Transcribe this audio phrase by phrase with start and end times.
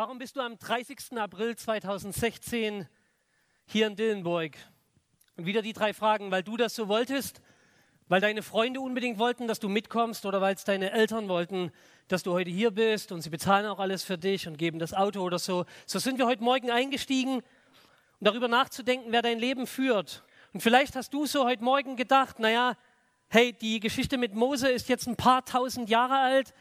[0.00, 1.18] Warum bist du am 30.
[1.18, 2.86] April 2016
[3.66, 4.56] hier in Dillenburg?
[5.36, 7.42] Und wieder die drei Fragen, weil du das so wolltest,
[8.06, 11.72] weil deine Freunde unbedingt wollten, dass du mitkommst oder weil es deine Eltern wollten,
[12.06, 14.94] dass du heute hier bist und sie bezahlen auch alles für dich und geben das
[14.94, 15.64] Auto oder so.
[15.84, 17.42] So sind wir heute Morgen eingestiegen, um
[18.20, 20.22] darüber nachzudenken, wer dein Leben führt.
[20.52, 22.76] Und vielleicht hast du so heute Morgen gedacht, naja,
[23.30, 26.54] hey, die Geschichte mit Mose ist jetzt ein paar tausend Jahre alt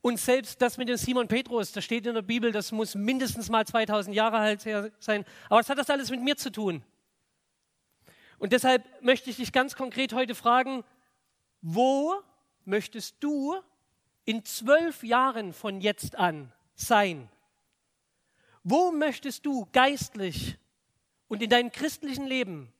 [0.00, 3.48] und selbst das mit dem Simon Petrus, das steht in der Bibel, das muss mindestens
[3.48, 5.24] mal 2000 Jahre alt sein.
[5.48, 6.82] Aber was hat das alles mit mir zu tun?
[8.38, 10.84] Und deshalb möchte ich dich ganz konkret heute fragen,
[11.60, 12.14] wo
[12.64, 13.56] möchtest du
[14.24, 17.28] in zwölf Jahren von jetzt an sein?
[18.62, 20.58] Wo möchtest du geistlich
[21.26, 22.72] und in deinem christlichen Leben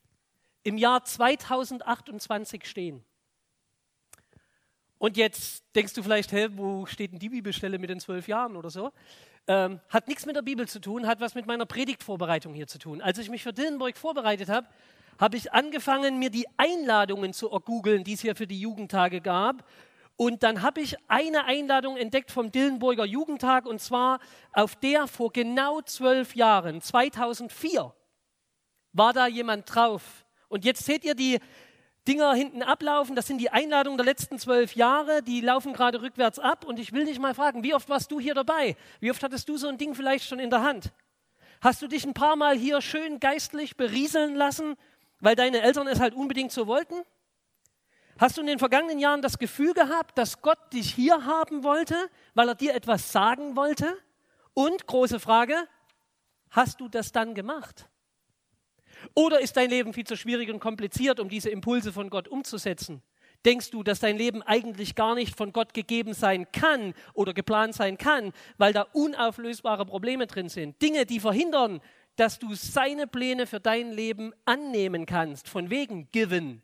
[0.63, 3.05] im Jahr 2028 stehen?
[4.99, 8.57] Und jetzt denkst du vielleicht, hä, wo steht denn die Bibelstelle mit den zwölf Jahren
[8.57, 8.91] oder so?
[9.47, 12.79] Ähm, hat nichts mit der Bibel zu tun, hat was mit meiner Predigtvorbereitung hier zu
[12.79, 13.01] tun.
[13.01, 14.67] Als ich mich für Dillenburg vorbereitet habe,
[15.19, 19.65] habe ich angefangen, mir die Einladungen zu ergoogeln, die es hier für die Jugendtage gab.
[20.17, 24.19] Und dann habe ich eine Einladung entdeckt vom Dillenburger Jugendtag und zwar
[24.53, 27.95] auf der vor genau zwölf Jahren, 2004,
[28.93, 30.27] war da jemand drauf.
[30.49, 31.39] Und jetzt seht ihr die
[32.09, 33.15] Dinger hinten ablaufen.
[33.15, 35.23] Das sind die Einladungen der letzten zwölf Jahre.
[35.23, 36.65] Die laufen gerade rückwärts ab.
[36.65, 38.77] Und ich will dich mal fragen, wie oft warst du hier dabei?
[39.01, 40.93] Wie oft hattest du so ein Ding vielleicht schon in der Hand?
[41.61, 44.77] Hast du dich ein paar Mal hier schön geistlich berieseln lassen,
[45.21, 46.95] weil deine Eltern es halt unbedingt so wollten?
[48.19, 51.95] Hast du in den vergangenen Jahren das Gefühl gehabt, dass Gott dich hier haben wollte,
[52.35, 53.97] weil er dir etwas sagen wollte?
[54.55, 55.69] Und große Frage,
[56.51, 57.89] hast du das dann gemacht?
[59.15, 63.03] Oder ist dein Leben viel zu schwierig und kompliziert, um diese Impulse von Gott umzusetzen?
[63.45, 67.75] Denkst du, dass dein Leben eigentlich gar nicht von Gott gegeben sein kann oder geplant
[67.75, 70.81] sein kann, weil da unauflösbare Probleme drin sind?
[70.83, 71.81] Dinge, die verhindern,
[72.17, 76.63] dass du seine Pläne für dein Leben annehmen kannst, von wegen given.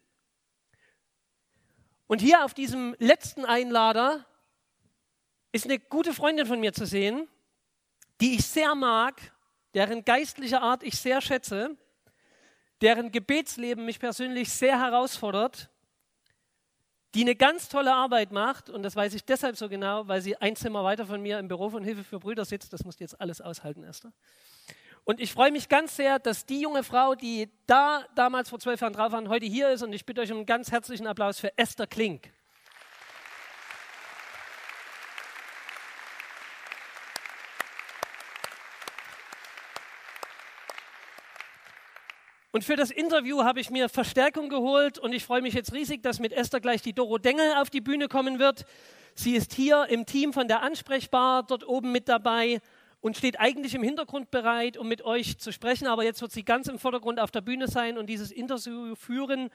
[2.08, 4.26] Und hier auf diesem letzten Einlader
[5.52, 7.28] ist eine gute Freundin von mir zu sehen,
[8.20, 9.32] die ich sehr mag,
[9.74, 11.76] deren geistliche Art ich sehr schätze
[12.84, 15.70] deren Gebetsleben mich persönlich sehr herausfordert,
[17.14, 20.36] die eine ganz tolle Arbeit macht, und das weiß ich deshalb so genau, weil sie
[20.36, 22.74] ein Zimmer weiter von mir im Büro von Hilfe für Brüder sitzt.
[22.74, 24.12] Das musst du jetzt alles aushalten, Esther.
[25.04, 28.80] Und ich freue mich ganz sehr, dass die junge Frau, die da damals vor zwölf
[28.80, 29.82] Jahren drauf war, heute hier ist.
[29.82, 32.30] Und ich bitte euch um einen ganz herzlichen Applaus für Esther Klink.
[42.54, 46.04] Und für das Interview habe ich mir Verstärkung geholt und ich freue mich jetzt riesig,
[46.04, 48.64] dass mit Esther gleich die Doro Dengel auf die Bühne kommen wird.
[49.16, 52.60] Sie ist hier im Team von der Ansprechbar dort oben mit dabei
[53.00, 55.88] und steht eigentlich im Hintergrund bereit, um mit euch zu sprechen.
[55.88, 59.50] Aber jetzt wird sie ganz im Vordergrund auf der Bühne sein und dieses Interview führen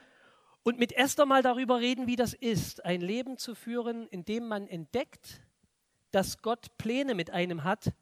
[0.63, 4.45] und mit Esther mal darüber reden, wie das ist, ein Leben zu führen, in dem
[4.45, 5.39] man entdeckt,
[6.11, 7.93] dass Gott Pläne mit einem hat,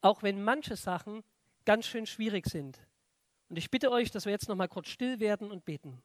[0.00, 1.22] auch wenn manche Sachen
[1.64, 2.80] ganz schön schwierig sind.
[3.50, 6.00] Und ich bitte euch, dass wir jetzt noch mal kurz still werden und beten.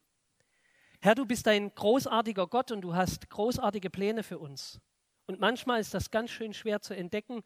[0.99, 4.79] Herr, du bist ein großartiger Gott und du hast großartige Pläne für uns.
[5.27, 7.43] Und manchmal ist das ganz schön schwer zu entdecken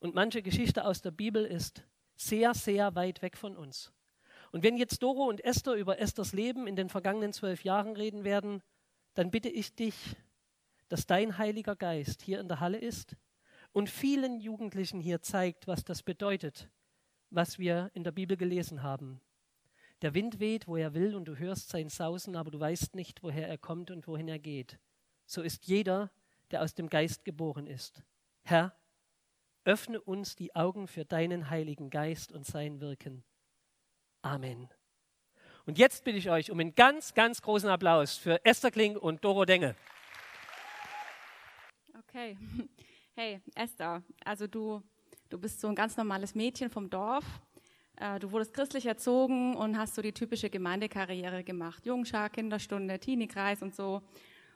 [0.00, 1.84] und manche Geschichte aus der Bibel ist
[2.16, 3.92] sehr, sehr weit weg von uns.
[4.50, 8.24] Und wenn jetzt Doro und Esther über Esthers Leben in den vergangenen zwölf Jahren reden
[8.24, 8.64] werden,
[9.14, 10.16] dann bitte ich dich,
[10.88, 13.16] dass dein Heiliger Geist hier in der Halle ist
[13.72, 16.68] und vielen Jugendlichen hier zeigt, was das bedeutet,
[17.30, 19.20] was wir in der Bibel gelesen haben.
[20.02, 23.22] Der Wind weht, wo er will, und du hörst sein Sausen, aber du weißt nicht,
[23.22, 24.78] woher er kommt und wohin er geht.
[25.24, 26.10] So ist jeder,
[26.50, 28.02] der aus dem Geist geboren ist.
[28.42, 28.76] Herr,
[29.64, 33.24] öffne uns die Augen für deinen Heiligen Geist und sein Wirken.
[34.22, 34.68] Amen.
[35.64, 39.24] Und jetzt bitte ich euch um einen ganz, ganz großen Applaus für Esther Kling und
[39.24, 39.74] Doro Denge.
[41.98, 42.36] Okay.
[43.18, 44.82] Hey, Esther, also du,
[45.30, 47.24] du bist so ein ganz normales Mädchen vom Dorf
[48.20, 51.86] du wurdest christlich erzogen und hast so die typische Gemeindekarriere gemacht.
[51.86, 54.02] Jungschar, Kinderstunde, Teenie-Kreis und so.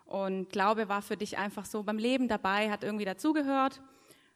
[0.04, 3.80] Und Glaube war für dich einfach so beim Leben dabei, hat irgendwie dazugehört.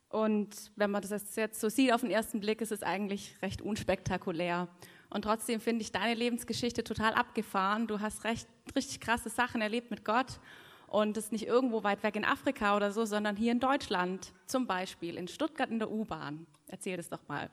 [0.08, 3.60] Und wenn man das jetzt so sieht auf den ersten Blick, ist es eigentlich recht
[3.60, 4.68] unspektakulär.
[5.10, 7.88] Und trotzdem finde ich deine Lebensgeschichte total abgefahren.
[7.88, 8.46] Du hast recht,
[8.76, 10.38] richtig krasse Sachen erlebt mit Gott.
[10.86, 14.32] Und das nicht irgendwo weit weg in Afrika oder so, sondern hier in Deutschland.
[14.46, 16.46] Zum Beispiel in Stuttgart in der U-Bahn.
[16.68, 17.50] Erzähl das doch mal.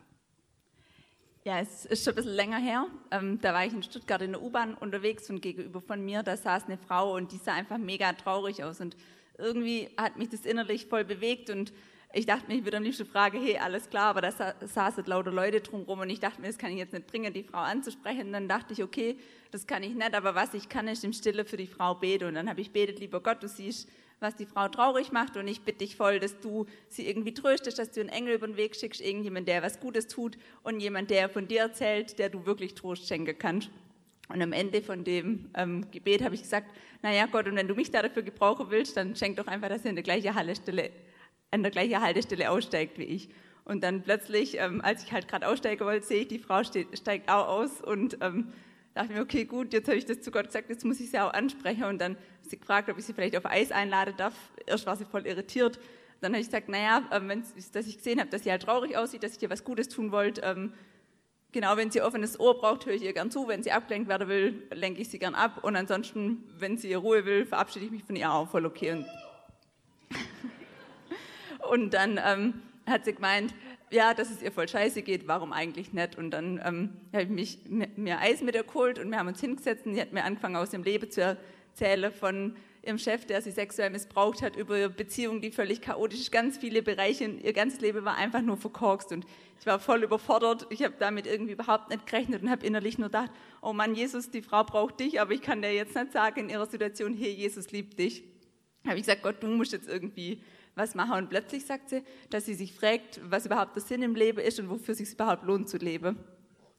[1.44, 2.86] Ja, es ist schon ein bisschen länger her.
[3.10, 6.38] Ähm, da war ich in Stuttgart in der U-Bahn unterwegs und gegenüber von mir, da
[6.38, 8.80] saß eine Frau und die sah einfach mega traurig aus.
[8.80, 8.96] Und
[9.40, 11.74] irgendwie hat mich das innerlich voll bewegt und
[12.14, 15.32] ich dachte mir, ich würde am liebsten fragen, hey, alles klar, aber da saßen lauter
[15.32, 18.28] Leute drumherum und ich dachte mir, das kann ich jetzt nicht bringen, die Frau anzusprechen.
[18.28, 19.18] Und dann dachte ich, okay,
[19.50, 22.26] das kann ich nicht, aber was ich kann, ist im Stille für die Frau beten.
[22.26, 23.90] Und dann habe ich betet, lieber Gott, du siehst,
[24.22, 27.80] was die Frau traurig macht und ich bitte dich voll, dass du sie irgendwie tröstest,
[27.80, 31.10] dass du einen Engel über den Weg schickst, irgendjemand, der was Gutes tut und jemand,
[31.10, 33.70] der von dir erzählt, der du wirklich Trost schenken kannst.
[34.30, 36.72] Und am Ende von dem ähm, Gebet habe ich gesagt,
[37.02, 39.90] naja Gott, und wenn du mich dafür gebrauchen willst, dann schenk doch einfach, dass ihr
[39.90, 40.92] in der gleichen Haltestelle
[41.52, 43.30] an der gleichen Haltestelle aussteigt wie ich.
[43.66, 46.98] Und dann plötzlich, ähm, als ich halt gerade aussteigen wollte, sehe ich, die Frau steht,
[46.98, 48.54] steigt auch aus und ähm,
[48.94, 51.20] dachte mir, okay, gut, jetzt habe ich das zu Gott gesagt, jetzt muss ich sie
[51.20, 51.84] auch ansprechen.
[51.84, 52.18] Und dann
[52.52, 54.36] sie gefragt, ob ich sie vielleicht auf Eis einladen darf.
[54.68, 55.80] Erst war sie voll irritiert.
[56.22, 57.44] Dann habe ich gesagt, naja, ähm, wenn,
[57.74, 60.12] dass ich gesehen habe, dass sie halt traurig aussieht, dass ich ihr was Gutes tun
[60.12, 60.42] wollte.
[60.42, 60.74] Ähm,
[61.52, 63.48] genau, wenn sie offenes Ohr braucht, höre ich ihr gern zu.
[63.48, 65.64] Wenn sie abgelenkt werden will, lenke ich sie gern ab.
[65.64, 68.92] Und ansonsten, wenn sie ihr Ruhe will, verabschiede ich mich von ihr auch voll okay.
[68.92, 69.08] Und
[71.72, 73.54] und dann ähm, hat sie gemeint,
[73.92, 76.18] ja, dass es ihr voll scheiße geht, warum eigentlich nicht?
[76.18, 77.60] Und dann ähm, habe ich mich,
[77.98, 80.56] mir Eis mit ihr geholt und wir haben uns hingesetzt und sie hat mir angefangen,
[80.56, 81.38] aus dem Leben zu
[81.72, 86.20] erzählen von ihrem Chef, der sie sexuell missbraucht hat, über ihre Beziehung, die völlig chaotisch
[86.20, 87.26] ist, ganz viele Bereiche.
[87.26, 89.26] Ihr ganzes Leben war einfach nur verkorkst und
[89.60, 90.66] ich war voll überfordert.
[90.72, 93.32] Ich habe damit irgendwie überhaupt nicht gerechnet und habe innerlich nur gedacht,
[93.62, 96.50] oh Mann, Jesus, die Frau braucht dich, aber ich kann dir jetzt nicht sagen in
[96.50, 98.24] ihrer Situation, hey, Jesus liebt dich.
[98.86, 100.42] Habe ich gesagt, Gott, du musst jetzt irgendwie
[100.74, 101.14] was machen.
[101.14, 104.60] Und plötzlich sagt sie, dass sie sich fragt, was überhaupt der Sinn im Leben ist
[104.60, 106.18] und wofür es sich überhaupt lohnt zu leben.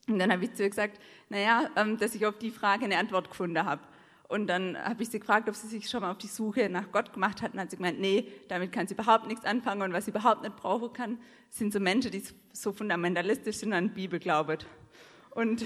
[0.09, 0.99] Und dann habe ich zu ihr gesagt,
[1.29, 3.83] naja, ähm, dass ich auf die Frage eine Antwort gefunden habe.
[4.29, 6.91] Und dann habe ich sie gefragt, ob sie sich schon mal auf die Suche nach
[6.91, 7.51] Gott gemacht hat.
[7.51, 9.83] Und dann hat sie gemeint, nee, damit kann sie überhaupt nichts anfangen.
[9.83, 11.19] Und was sie überhaupt nicht brauchen kann,
[11.51, 12.23] sind so Menschen, die
[12.53, 14.59] so fundamentalistisch sind und an die Bibel glauben.
[15.31, 15.65] Und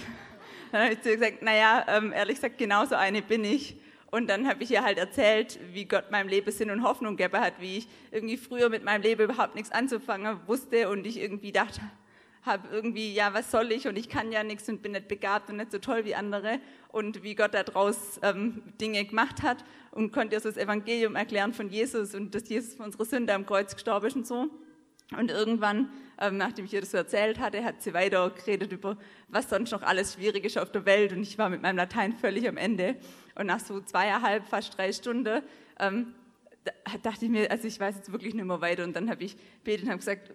[0.73, 3.81] dann habe ich zu ihr gesagt, naja, ähm, ehrlich gesagt, genauso eine bin ich.
[4.11, 7.43] Und dann habe ich ihr halt erzählt, wie Gott meinem Leben Sinn und Hoffnung gegeben
[7.43, 11.53] hat, wie ich irgendwie früher mit meinem Leben überhaupt nichts anzufangen wusste und ich irgendwie
[11.53, 11.81] dachte,
[12.43, 15.51] habe irgendwie, ja, was soll ich und ich kann ja nichts und bin nicht begabt
[15.51, 16.61] und nicht so toll wie andere
[16.97, 21.53] und wie Gott daraus ähm, Dinge gemacht hat und konnte ihr so das Evangelium erklären
[21.53, 24.49] von Jesus und dass Jesus für unsere Sünde am Kreuz gestorben ist und so.
[25.17, 28.97] Und irgendwann, ähm, nachdem ich ihr das so erzählt hatte, hat sie weiter geredet über,
[29.29, 31.13] was sonst noch alles schwierig ist auf der Welt.
[31.13, 32.97] Und ich war mit meinem Latein völlig am Ende.
[33.35, 35.43] Und nach so zweieinhalb, fast drei Stunden,
[35.79, 36.15] ähm,
[37.03, 38.85] dachte ich mir, also ich weiß jetzt wirklich nicht mehr weiter.
[38.85, 40.33] Und dann habe ich betet und habe gesagt,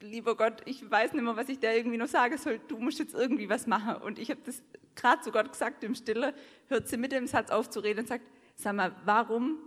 [0.00, 2.60] lieber Gott, ich weiß nicht mehr, was ich da irgendwie noch sagen soll.
[2.68, 4.02] Du musst jetzt irgendwie was machen.
[4.02, 4.62] Und ich habe das
[4.94, 6.34] gerade zu Gott gesagt im Stille,
[6.68, 8.24] hört sie mit dem Satz auf zu reden und sagt,
[8.56, 9.58] sag mal, warum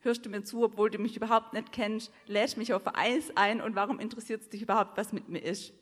[0.00, 3.60] hörst du mir zu, obwohl du mich überhaupt nicht kennst, lädst mich auf Eis ein
[3.60, 5.72] und warum interessiert es dich überhaupt, was mit mir ist?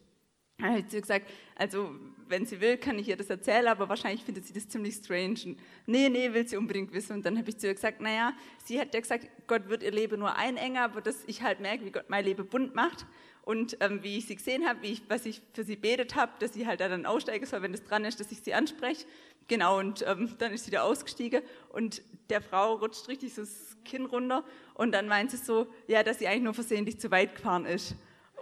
[0.59, 1.95] Dann habe ich zu ihr gesagt, also
[2.29, 5.39] wenn sie will, kann ich ihr das erzählen, aber wahrscheinlich findet sie das ziemlich strange.
[5.45, 7.13] Und, nee, nee, will sie unbedingt wissen.
[7.13, 8.33] Und dann habe ich zu ihr gesagt, naja,
[8.65, 11.85] sie hat ja gesagt, Gott wird ihr Leben nur einengen, aber dass ich halt merke,
[11.85, 13.07] wie Gott mein Leben bunt macht.
[13.47, 16.55] Und ähm, wie ich sie gesehen habe, ich, was ich für sie betet habe, dass
[16.55, 19.07] sie halt da dann aussteigen soll, wenn das dran ist, dass ich sie anspreche.
[19.47, 23.77] Genau, und ähm, dann ist sie da ausgestiegen und der Frau rutscht richtig so das
[23.85, 24.43] Kinn runter
[24.75, 27.95] und dann meint sie so, ja, dass sie eigentlich nur versehentlich zu weit gefahren ist.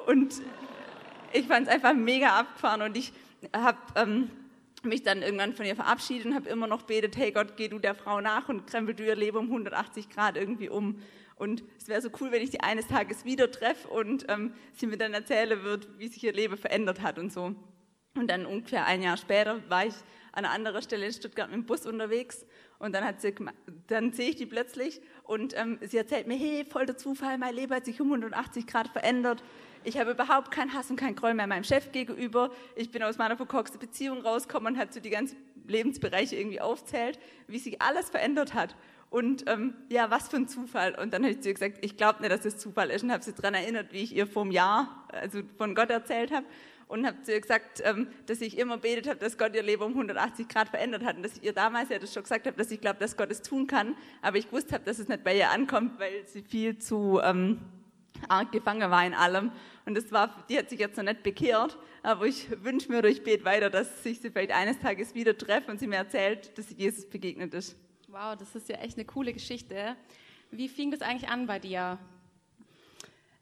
[0.06, 0.41] Und
[1.35, 3.12] ich fand es einfach mega abgefahren und ich
[3.55, 4.31] habe ähm,
[4.85, 7.79] mich dann irgendwann von ihr verabschiedet und habe immer noch betet, hey Gott, geh du
[7.79, 10.99] der Frau nach und krempel du ihr Leben um 180 Grad irgendwie um.
[11.36, 14.86] Und es wäre so cool, wenn ich die eines Tages wieder treffe und ähm, sie
[14.86, 17.54] mir dann erzählen wird, wie sich ihr Leben verändert hat und so.
[18.16, 19.94] Und dann ungefähr ein Jahr später war ich
[20.31, 22.46] an einer anderen Stelle in Stuttgart mit dem Bus unterwegs
[22.79, 23.34] und dann, hat sie,
[23.88, 27.55] dann sehe ich die plötzlich und ähm, sie erzählt mir, hey, voll der Zufall, mein
[27.55, 29.43] Leben hat sich um 180 Grad verändert.
[29.84, 32.50] Ich habe überhaupt keinen Hass und keinen Groll mehr meinem Chef gegenüber.
[32.74, 35.36] Ich bin aus meiner verkorksten Beziehung rausgekommen und hat so die ganzen
[35.67, 38.76] Lebensbereiche irgendwie aufzählt, wie sich alles verändert hat.
[39.15, 40.97] Und ähm, ja, was für ein Zufall.
[41.01, 43.13] Und dann habe ich zu ihr gesagt, ich glaube nicht, dass das Zufall ist und
[43.13, 46.44] habe sie daran erinnert, wie ich ihr einem Jahr, also von Gott erzählt habe
[46.89, 49.85] und habe zu ihr gesagt, ähm, dass ich immer betet habe, dass Gott ihr Leben
[49.85, 52.56] um 180 Grad verändert hat und dass ich ihr damals ja das schon gesagt habe,
[52.56, 55.23] dass ich glaube, dass Gott es tun kann, aber ich wusste habe, dass es nicht
[55.23, 57.61] bei ihr ankommt, weil sie viel zu ähm,
[58.29, 59.53] arg gefangen war in allem.
[59.87, 63.23] Und das war, die hat sich jetzt noch nicht bekehrt, aber ich wünsche mir durch
[63.23, 66.67] Bet weiter, dass sich sie vielleicht eines Tages wieder treffen und sie mir erzählt, dass
[66.67, 67.77] sie Jesus begegnet ist.
[68.15, 69.97] Wow, das ist ja echt eine coole Geschichte.
[70.53, 71.99] Wie fing das eigentlich an bei dir?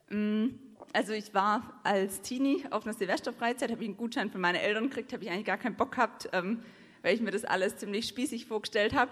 [0.09, 0.47] Mm,
[0.95, 4.89] also ich war als Teenie auf einer Silvesterfreizeit, habe ich einen Gutschein von meinen Eltern
[4.89, 6.63] gekriegt, habe ich eigentlich gar keinen Bock gehabt, ähm,
[7.03, 9.11] weil ich mir das alles ziemlich spießig vorgestellt habe.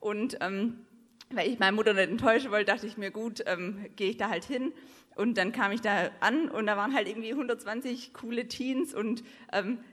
[0.00, 0.84] Und ähm,
[1.30, 4.28] weil ich meine Mutter nicht enttäuschen wollte, dachte ich mir, gut, ähm, gehe ich da
[4.28, 4.72] halt hin.
[5.14, 9.22] Und dann kam ich da an und da waren halt irgendwie 120 coole Teens und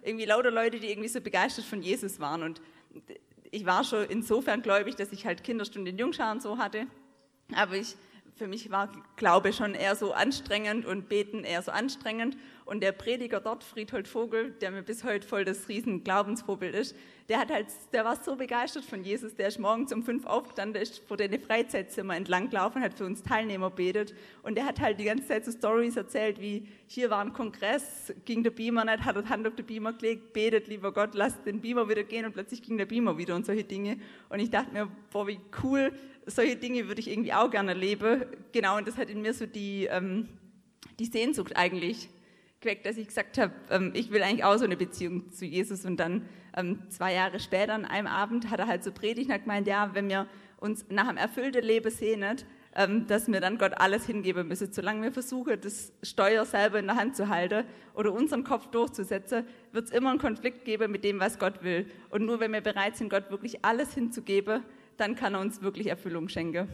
[0.01, 2.41] irgendwie lauter Leute, die irgendwie so begeistert von Jesus waren.
[2.41, 2.61] Und
[3.51, 6.87] ich war schon insofern gläubig, dass ich halt Kinder Kinderstunde in Jungschar und so hatte.
[7.53, 7.95] Aber ich
[8.37, 12.37] für mich war Glaube schon eher so anstrengend und Beten eher so anstrengend.
[12.65, 16.95] Und der Prediger dort, Friedhold Vogel, der mir bis heute voll das riesen Glaubensvorbild ist,
[17.29, 20.81] der hat halt, der war so begeistert von Jesus, der ist morgens um fünf aufgestanden,
[20.81, 24.15] ist vor den Freizeitzimmer entlang gelaufen, hat für uns Teilnehmer betet.
[24.43, 28.13] Und der hat halt die ganze Zeit so Stories erzählt, wie hier war ein Kongress,
[28.23, 31.43] ging der Beamer nicht, hat die Hand auf den Beamer gelegt, betet, lieber Gott, lass
[31.43, 33.97] den Beamer wieder gehen und plötzlich ging der Beamer wieder und solche Dinge.
[34.29, 35.91] Und ich dachte mir, boah, wie cool,
[36.25, 38.23] solche Dinge würde ich irgendwie auch gerne erleben.
[38.53, 40.29] Genau, und das hat in mir so die, ähm,
[40.97, 42.09] die Sehnsucht eigentlich
[42.61, 45.85] geweckt, dass ich gesagt habe, ähm, ich will eigentlich auch so eine Beziehung zu Jesus.
[45.85, 49.33] Und dann ähm, zwei Jahre später, an einem Abend, hat er halt so predigt und
[49.33, 52.37] hat gemeint, ja, wenn wir uns nach einem erfüllten Leben sehnen,
[52.75, 54.71] ähm, dass wir dann Gott alles hingeben müssen.
[54.73, 59.45] Solange wir versuchen, das Steuer selber in der Hand zu halten oder unseren Kopf durchzusetzen,
[59.71, 61.89] wird es immer einen Konflikt geben mit dem, was Gott will.
[62.09, 64.63] Und nur wenn wir bereit sind, Gott wirklich alles hinzugeben,
[64.97, 66.67] dann kann er uns wirklich Erfüllung schenken.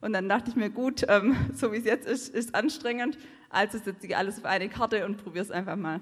[0.00, 3.18] Und dann dachte ich mir, gut, ähm, so wie es jetzt ist, ist anstrengend,
[3.48, 6.00] also setze ich alles auf eine Karte und probiere es einfach mal.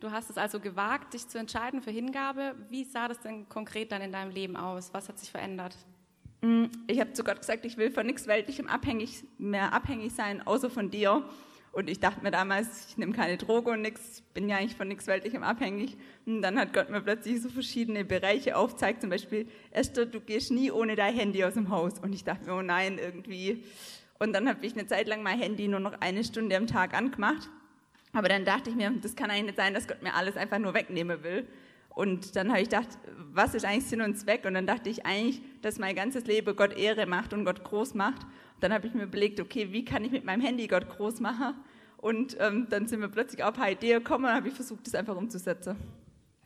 [0.00, 2.54] Du hast es also gewagt, dich zu entscheiden für Hingabe.
[2.70, 4.94] Wie sah das denn konkret dann in deinem Leben aus?
[4.94, 5.76] Was hat sich verändert?
[6.40, 10.40] Mm, ich habe zu Gott gesagt, ich will von nichts Weltlichem abhängig, mehr abhängig sein,
[10.46, 11.22] außer von dir.
[11.72, 14.88] Und ich dachte mir damals, ich nehme keine Droge und nichts, bin ja eigentlich von
[14.88, 15.98] nichts Weltlichem abhängig.
[16.24, 20.50] Und dann hat Gott mir plötzlich so verschiedene Bereiche aufgezeigt, zum Beispiel, Esther, du gehst
[20.50, 21.98] nie ohne dein Handy aus dem Haus.
[21.98, 23.64] Und ich dachte mir, oh nein, irgendwie.
[24.18, 26.94] Und dann habe ich eine Zeit lang mein Handy nur noch eine Stunde am Tag
[26.94, 27.50] angemacht.
[28.12, 30.58] Aber dann dachte ich mir, das kann eigentlich nicht sein, dass Gott mir alles einfach
[30.58, 31.46] nur wegnehmen will.
[31.90, 32.88] Und dann habe ich gedacht,
[33.32, 34.44] was ist eigentlich Sinn und Zweck?
[34.44, 37.94] Und dann dachte ich eigentlich, dass mein ganzes Leben Gott Ehre macht und Gott groß
[37.94, 38.22] macht.
[38.22, 41.20] Und dann habe ich mir überlegt, okay, wie kann ich mit meinem Handy Gott groß
[41.20, 41.54] machen?
[41.98, 44.94] Und ähm, dann sind wir plötzlich auf eine Idee gekommen und habe ich versucht, das
[44.94, 45.76] einfach umzusetzen.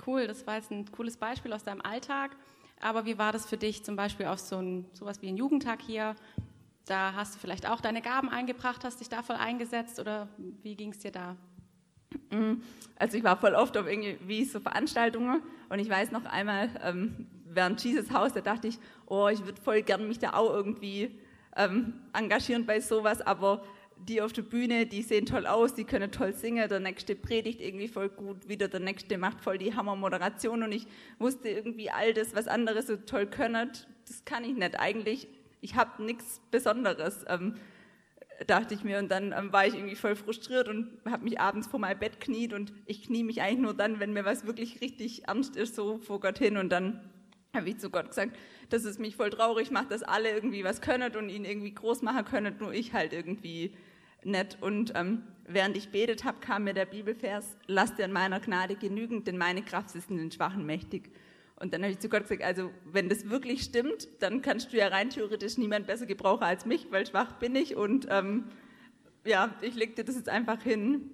[0.04, 2.36] Cool, das war jetzt ein cooles Beispiel aus deinem Alltag.
[2.80, 5.80] Aber wie war das für dich zum Beispiel auf so ein, sowas wie einen Jugendtag
[5.80, 6.16] hier?
[6.86, 10.28] Da hast du vielleicht auch deine Gaben eingebracht, hast dich da voll eingesetzt oder
[10.62, 11.36] wie ging es dir da?
[12.30, 12.62] Mm,
[12.96, 17.26] also ich war voll oft auf irgendwie so Veranstaltungen und ich weiß noch einmal ähm,
[17.46, 21.18] während Jesus Haus, da dachte ich, oh, ich würde voll gern mich da auch irgendwie
[21.56, 23.64] ähm, engagieren bei sowas, aber
[23.96, 27.60] die auf der Bühne, die sehen toll aus, die können toll singen, der nächste predigt
[27.60, 30.86] irgendwie voll gut, wieder der nächste macht voll die Hammer-Moderation und ich
[31.18, 33.70] wusste irgendwie all das, was andere so toll können,
[34.06, 34.78] das kann ich nicht.
[34.78, 35.28] Eigentlich,
[35.60, 37.24] ich habe nichts Besonderes.
[37.28, 37.54] Ähm,
[38.46, 38.98] dachte ich mir.
[38.98, 42.20] Und dann ähm, war ich irgendwie voll frustriert und habe mich abends vor mein Bett
[42.20, 45.74] kniet und ich knie mich eigentlich nur dann, wenn mir was wirklich richtig ernst ist,
[45.74, 46.56] so vor Gott hin.
[46.56, 47.10] Und dann
[47.54, 48.36] habe ich zu Gott gesagt,
[48.70, 52.02] dass es mich voll traurig macht, dass alle irgendwie was können und ihn irgendwie groß
[52.02, 53.76] machen können, nur ich halt irgendwie
[54.24, 54.58] nicht.
[54.60, 58.74] Und ähm, während ich betet habe, kam mir der Bibelvers, lass dir in meiner Gnade
[58.74, 61.10] genügen, denn meine Kraft ist in den Schwachen mächtig.
[61.56, 64.76] Und dann habe ich zu Gott gesagt, also wenn das wirklich stimmt, dann kannst du
[64.76, 68.44] ja rein theoretisch niemand besser gebrauchen als mich, weil schwach bin ich und ähm,
[69.24, 71.10] ja, ich legte das jetzt einfach hin.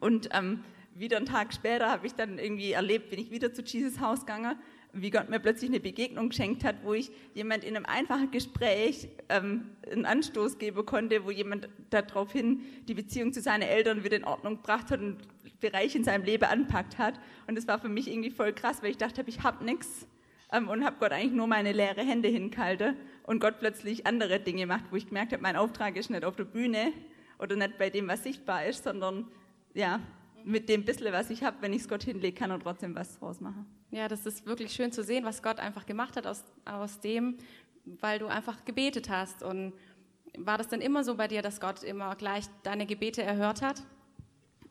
[0.00, 0.62] Und ähm,
[0.94, 4.20] wieder einen Tag später habe ich dann irgendwie erlebt, bin ich wieder zu Jesus Haus
[4.20, 4.56] gegangen,
[4.92, 9.08] wie Gott mir plötzlich eine Begegnung geschenkt hat, wo ich jemand in einem einfachen Gespräch
[9.28, 14.24] ähm, einen Anstoß geben konnte, wo jemand daraufhin die Beziehung zu seinen Eltern wieder in
[14.24, 15.18] Ordnung gebracht hat und
[15.60, 17.14] Bereich in seinem Leben anpackt hat.
[17.46, 20.06] Und das war für mich irgendwie voll krass, weil ich dachte, ich habe nichts
[20.52, 24.66] ähm, und habe Gott eigentlich nur meine leere Hände hingehalten und Gott plötzlich andere Dinge
[24.66, 26.92] macht, wo ich gemerkt habe, mein Auftrag ist nicht auf der Bühne
[27.38, 29.28] oder nicht bei dem, was sichtbar ist, sondern
[29.72, 30.00] ja,
[30.44, 33.18] mit dem bisschen, was ich habe, wenn ich es Gott hinlege, kann er trotzdem was
[33.18, 33.66] draus machen.
[33.90, 37.36] Ja, das ist wirklich schön zu sehen, was Gott einfach gemacht hat aus, aus dem,
[37.84, 39.42] weil du einfach gebetet hast.
[39.42, 39.72] Und
[40.38, 43.82] war das denn immer so bei dir, dass Gott immer gleich deine Gebete erhört hat?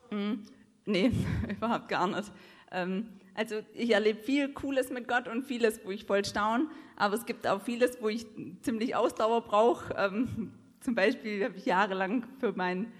[0.09, 0.43] Mhm.
[0.85, 1.11] Nee,
[1.49, 2.31] überhaupt gar nicht.
[2.71, 7.15] Ähm, also ich erlebe viel Cooles mit Gott und vieles, wo ich voll staune, aber
[7.15, 8.25] es gibt auch vieles, wo ich
[8.61, 9.93] ziemlich Ausdauer brauche.
[9.97, 12.91] Ähm, zum Beispiel habe ich jahrelang für meinen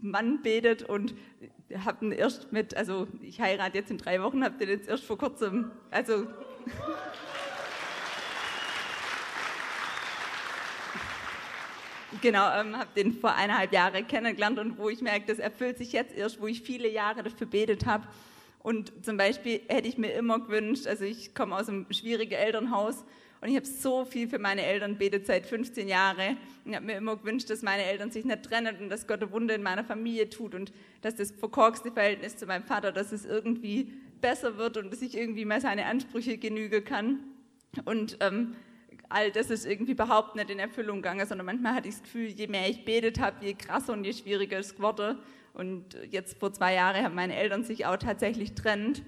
[0.00, 1.14] Mann betet und
[1.84, 5.18] habe erst mit, also ich heirate jetzt in drei Wochen, habe den jetzt erst vor
[5.18, 6.26] kurzem, also
[12.22, 15.92] Genau, ähm, habe den vor eineinhalb Jahren kennengelernt und wo ich merke, das erfüllt sich
[15.92, 18.08] jetzt erst, wo ich viele Jahre dafür betet habe.
[18.60, 23.04] Und zum Beispiel hätte ich mir immer gewünscht, also ich komme aus einem schwierigen Elternhaus
[23.40, 26.36] und ich habe so viel für meine Eltern betet seit 15 Jahren.
[26.64, 29.30] Ich habe mir immer gewünscht, dass meine Eltern sich nicht trennen und dass Gott eine
[29.30, 33.24] Wunde in meiner Familie tut und dass das verkorkste Verhältnis zu meinem Vater, dass es
[33.24, 37.20] irgendwie besser wird und dass ich irgendwie mal seine Ansprüche genügen kann.
[37.84, 38.56] Und ähm,
[39.08, 42.26] all das ist irgendwie überhaupt nicht in Erfüllung gegangen, sondern manchmal hatte ich das Gefühl,
[42.26, 45.18] je mehr ich betet habe, je krasser und je schwieriger es geworden.
[45.54, 49.02] Und jetzt vor zwei Jahren haben meine Eltern sich auch tatsächlich trennt.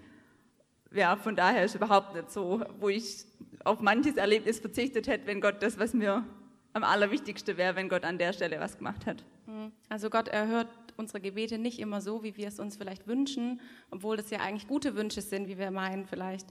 [0.93, 3.25] Ja, von daher ist überhaupt nicht so, wo ich
[3.65, 6.25] auf manches Erlebnis verzichtet hätte, wenn Gott das, was mir
[6.73, 9.25] am allerwichtigsten wäre, wenn Gott an der Stelle was gemacht hat.
[9.47, 9.73] Hm.
[9.89, 14.17] Also Gott erhört unsere Gebete nicht immer so, wie wir es uns vielleicht wünschen, obwohl
[14.17, 16.47] das ja eigentlich gute Wünsche sind, wie wir meinen vielleicht.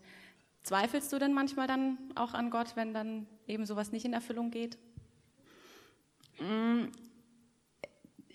[0.64, 4.52] Zweifelst du denn manchmal dann auch an Gott, wenn dann eben sowas nicht in Erfüllung
[4.52, 4.78] geht?
[6.38, 6.90] Hm.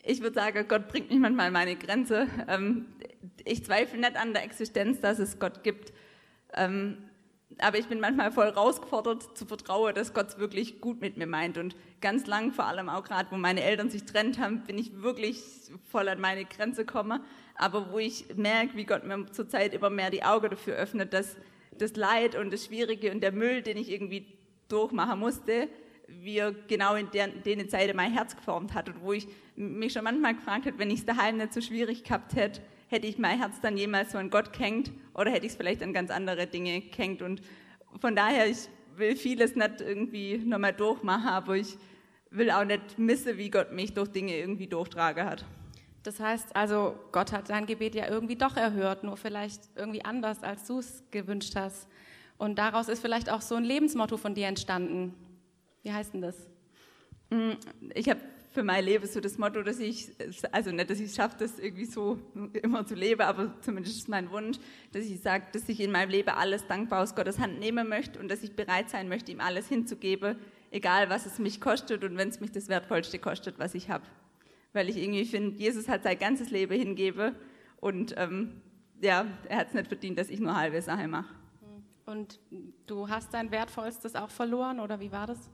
[0.03, 2.29] Ich würde sagen, Gott bringt mich manchmal an meine Grenze.
[2.47, 2.87] Ähm,
[3.45, 5.93] ich zweifle nicht an der Existenz, dass es Gott gibt.
[6.55, 7.04] Ähm,
[7.59, 11.27] aber ich bin manchmal voll rausgefordert zu vertrauen, dass Gott es wirklich gut mit mir
[11.27, 11.59] meint.
[11.59, 15.03] Und ganz lang, vor allem auch gerade, wo meine Eltern sich trennt haben, bin ich
[15.03, 15.41] wirklich
[15.91, 17.23] voll an meine Grenze gekommen.
[17.55, 21.37] Aber wo ich merke, wie Gott mir zurzeit immer mehr die Augen dafür öffnet, dass
[21.79, 24.27] das Leid und das Schwierige und der Müll, den ich irgendwie
[24.69, 25.69] durchmachen musste,
[26.09, 28.89] wie er genau in der, den Zeiten mein Herz geformt hat.
[28.89, 32.05] Und wo ich mich schon manchmal gefragt habe, wenn ich es daheim nicht so schwierig
[32.05, 35.53] gehabt hätte, hätte ich mein Herz dann jemals so an Gott gehängt oder hätte ich
[35.53, 37.23] es vielleicht an ganz andere Dinge gehängt.
[37.23, 37.43] Und
[38.01, 41.77] von daher, ich will vieles nicht irgendwie nochmal durchmachen, aber ich
[42.31, 45.45] will auch nicht missen, wie Gott mich durch Dinge irgendwie durchtragen hat.
[46.03, 50.43] Das heißt also, Gott hat dein Gebet ja irgendwie doch erhört, nur vielleicht irgendwie anders,
[50.43, 51.89] als du es gewünscht hast.
[52.37, 55.15] Und daraus ist vielleicht auch so ein Lebensmotto von dir entstanden.
[55.83, 56.37] Wie heißt denn das?
[57.31, 57.53] Mm,
[57.95, 58.21] ich habe
[58.55, 60.13] für mein Leben so das Motto, dass ich,
[60.53, 62.21] also nicht, dass ich es schaffe, das irgendwie so
[62.63, 64.59] immer zu leben, aber zumindest ist mein Wunsch,
[64.93, 68.21] dass ich sage, dass ich in meinem Leben alles dankbar aus Gottes Hand nehmen möchte
[68.21, 70.37] und dass ich bereit sein möchte, ihm alles hinzugeben,
[70.71, 74.05] egal was es mich kostet und wenn es mich das Wertvollste kostet, was ich habe.
[74.73, 77.35] Weil ich irgendwie finde, Jesus hat sein ganzes Leben hingebe
[77.81, 78.63] und ähm,
[79.03, 81.35] ja, er hat es nicht verdient, dass ich nur halbe Sache mache.
[82.07, 82.39] Und
[82.87, 85.51] du hast dein Wertvollstes auch verloren oder wie war das?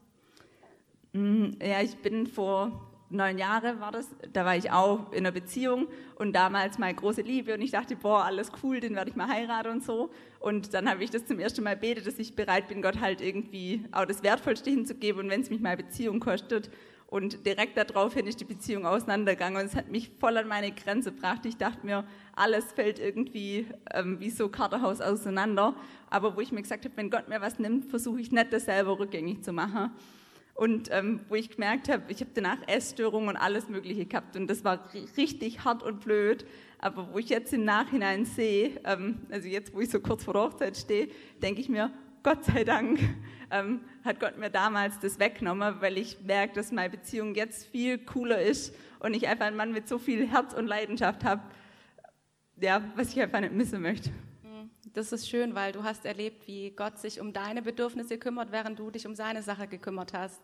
[1.12, 5.32] Mm, ja, ich bin vor neun Jahre war das, da war ich auch in einer
[5.32, 9.16] Beziehung und damals meine große Liebe und ich dachte, boah, alles cool, den werde ich
[9.16, 10.10] mal heiraten und so.
[10.38, 13.20] Und dann habe ich das zum ersten Mal betet, dass ich bereit bin, Gott halt
[13.20, 16.70] irgendwie auch das Wertvollste hinzugeben und wenn es mich meine Beziehung kostet.
[17.06, 21.10] Und direkt daraufhin ist die Beziehung auseinandergegangen und es hat mich voll an meine Grenze
[21.10, 21.44] gebracht.
[21.44, 22.04] Ich dachte mir,
[22.36, 25.74] alles fällt irgendwie ähm, wie so Kartenhaus auseinander.
[26.08, 28.66] Aber wo ich mir gesagt habe, wenn Gott mir was nimmt, versuche ich nicht, das
[28.66, 29.90] selber rückgängig zu machen
[30.60, 34.46] und ähm, wo ich gemerkt habe, ich habe danach Essstörungen und alles Mögliche gehabt und
[34.46, 36.44] das war richtig hart und blöd.
[36.78, 40.34] Aber wo ich jetzt im Nachhinein sehe, ähm, also jetzt, wo ich so kurz vor
[40.34, 41.08] der Hochzeit stehe,
[41.40, 41.90] denke ich mir,
[42.22, 43.00] Gott sei Dank
[43.50, 47.96] ähm, hat Gott mir damals das weggenommen, weil ich merke, dass meine Beziehung jetzt viel
[47.96, 51.40] cooler ist und ich einfach einen Mann mit so viel Herz und Leidenschaft habe,
[52.60, 54.10] ja, was ich einfach nicht missen möchte.
[54.92, 58.78] Das ist schön, weil du hast erlebt, wie Gott sich um deine Bedürfnisse kümmert, während
[58.78, 60.40] du dich um seine Sache gekümmert hast.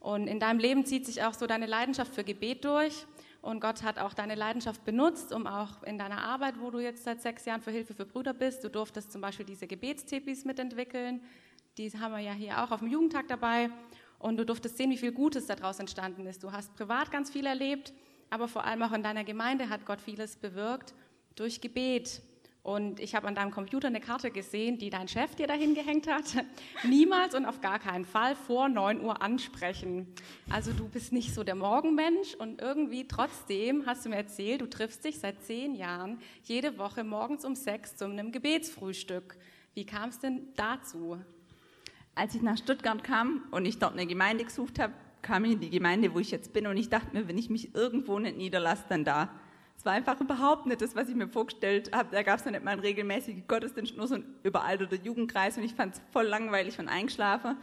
[0.00, 3.06] Und in deinem Leben zieht sich auch so deine Leidenschaft für Gebet durch.
[3.40, 7.04] Und Gott hat auch deine Leidenschaft benutzt, um auch in deiner Arbeit, wo du jetzt
[7.04, 11.22] seit sechs Jahren für Hilfe für Brüder bist, du durftest zum Beispiel diese Gebetstipis mitentwickeln.
[11.78, 13.70] Die haben wir ja hier auch auf dem Jugendtag dabei.
[14.18, 16.42] Und du durftest sehen, wie viel Gutes daraus entstanden ist.
[16.42, 17.94] Du hast privat ganz viel erlebt,
[18.28, 20.92] aber vor allem auch in deiner Gemeinde hat Gott vieles bewirkt
[21.34, 22.20] durch Gebet.
[22.70, 26.06] Und ich habe an deinem Computer eine Karte gesehen, die dein Chef dir dahin gehängt
[26.06, 26.44] hat.
[26.84, 30.06] Niemals und auf gar keinen Fall vor 9 Uhr ansprechen.
[30.48, 34.66] Also du bist nicht so der Morgenmensch und irgendwie trotzdem hast du mir erzählt, du
[34.66, 39.36] triffst dich seit zehn Jahren jede Woche morgens um sechs zu einem Gebetsfrühstück.
[39.74, 41.18] Wie kam es denn dazu?
[42.14, 45.60] Als ich nach Stuttgart kam und ich dort eine Gemeinde gesucht habe, kam ich in
[45.60, 48.36] die Gemeinde, wo ich jetzt bin und ich dachte mir, wenn ich mich irgendwo nicht
[48.36, 49.40] niederlasse, dann da.
[49.80, 52.10] Es war einfach überhaupt nicht das, was ich mir vorgestellt habe.
[52.12, 55.64] Da gab es ja nicht mal einen regelmäßigen Gottesdienst, nur so ein überalterter Jugendkreis und
[55.64, 57.56] ich fand es voll langweilig und eingeschlafen.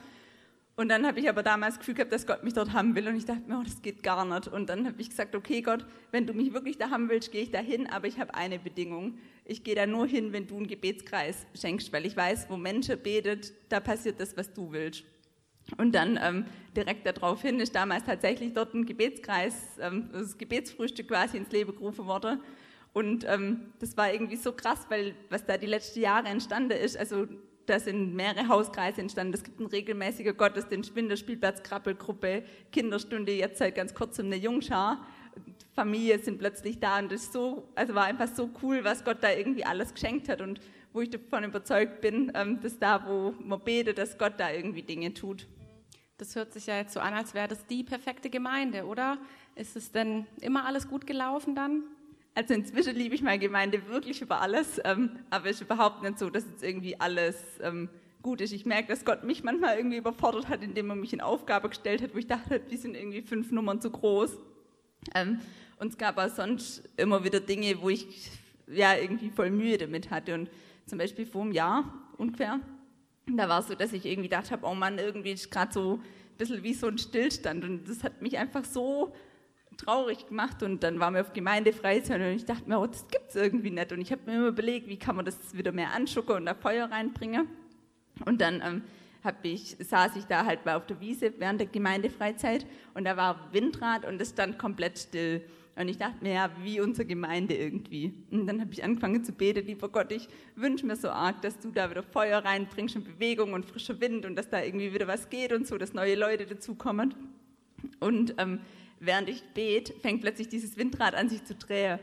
[0.76, 3.08] Und dann habe ich aber damals das Gefühl gehabt, dass Gott mich dort haben will
[3.08, 4.48] und ich dachte mir, oh, das geht gar nicht.
[4.48, 7.44] Und dann habe ich gesagt, okay Gott, wenn du mich wirklich da haben willst, gehe
[7.44, 9.20] ich da hin, aber ich habe eine Bedingung.
[9.46, 13.00] Ich gehe da nur hin, wenn du einen Gebetskreis schenkst, weil ich weiß, wo Menschen
[13.00, 15.04] betet, da passiert das, was du willst.
[15.76, 21.38] Und dann ähm, direkt daraufhin ist damals tatsächlich dort ein Gebetskreis, ähm, das Gebetsfrühstück quasi
[21.38, 22.40] ins Leben gerufen worden.
[22.94, 26.98] Und ähm, das war irgendwie so krass, weil was da die letzten Jahre entstanden ist,
[26.98, 27.28] also
[27.68, 29.34] da sind mehrere Hauskreise entstanden.
[29.34, 35.06] Es gibt einen regelmäßigen Gottesdienst, Winterspielplatz, Krabbelgruppe, Kinderstunde, jetzt seit ganz kurzem eine Jungschar.
[35.76, 39.32] Familie sind plötzlich da und das so, also war einfach so cool, was Gott da
[39.32, 40.60] irgendwie alles geschenkt hat und
[40.94, 44.82] wo ich davon überzeugt bin, ähm, dass da, wo man betet, dass Gott da irgendwie
[44.82, 45.46] Dinge tut.
[46.18, 49.20] Das hört sich ja jetzt so an, als wäre das die perfekte Gemeinde, oder?
[49.56, 51.84] Ist es denn immer alles gut gelaufen dann?
[52.34, 56.18] Also inzwischen liebe ich meine Gemeinde wirklich über alles, ähm, aber es ist überhaupt nicht
[56.18, 57.90] so, dass jetzt irgendwie alles ähm,
[58.24, 58.52] gut ist.
[58.52, 62.02] Ich merke, dass Gott mich manchmal irgendwie überfordert hat, indem er mich in Aufgabe gestellt
[62.02, 64.38] hat, wo ich dachte, die sind irgendwie fünf Nummern zu groß.
[65.14, 65.40] Ähm,
[65.80, 68.32] und es gab auch sonst immer wieder Dinge, wo ich
[68.68, 70.34] ja irgendwie voll Mühe damit hatte.
[70.34, 70.50] Und
[70.88, 72.60] zum Beispiel vor einem Jahr ungefähr
[73.36, 76.00] da war es so, dass ich irgendwie gedacht habe, oh Mann, irgendwie ist gerade so
[76.38, 77.64] bisschen wie so ein Stillstand.
[77.64, 79.14] Und das hat mich einfach so
[79.78, 80.64] traurig gemacht.
[80.64, 83.72] Und dann waren wir auf Gemeindefreizeit und ich dachte mir, oh, das gibt es irgendwie
[83.72, 83.92] nicht.
[83.92, 86.54] Und ich habe mir immer überlegt, wie kann man das wieder mehr anschucken und da
[86.54, 87.48] Feuer reinbringen.
[88.26, 88.82] Und dann ähm,
[89.44, 93.52] ich, saß ich da halt mal auf der Wiese während der Gemeindefreizeit und da war
[93.52, 95.42] Windrad und es stand komplett still.
[95.78, 98.12] Und ich dachte mir, ja, wie unsere Gemeinde irgendwie.
[98.32, 101.60] Und dann habe ich angefangen zu beten, lieber Gott, ich wünsche mir so arg, dass
[101.60, 105.08] du da wieder Feuer reinbringst und Bewegung und frischer Wind und dass da irgendwie wieder
[105.08, 107.14] was geht und so, dass neue Leute dazukommen.
[108.00, 108.60] Und ähm,
[109.00, 112.00] während ich bete, fängt plötzlich dieses Windrad an, sich zu drehen.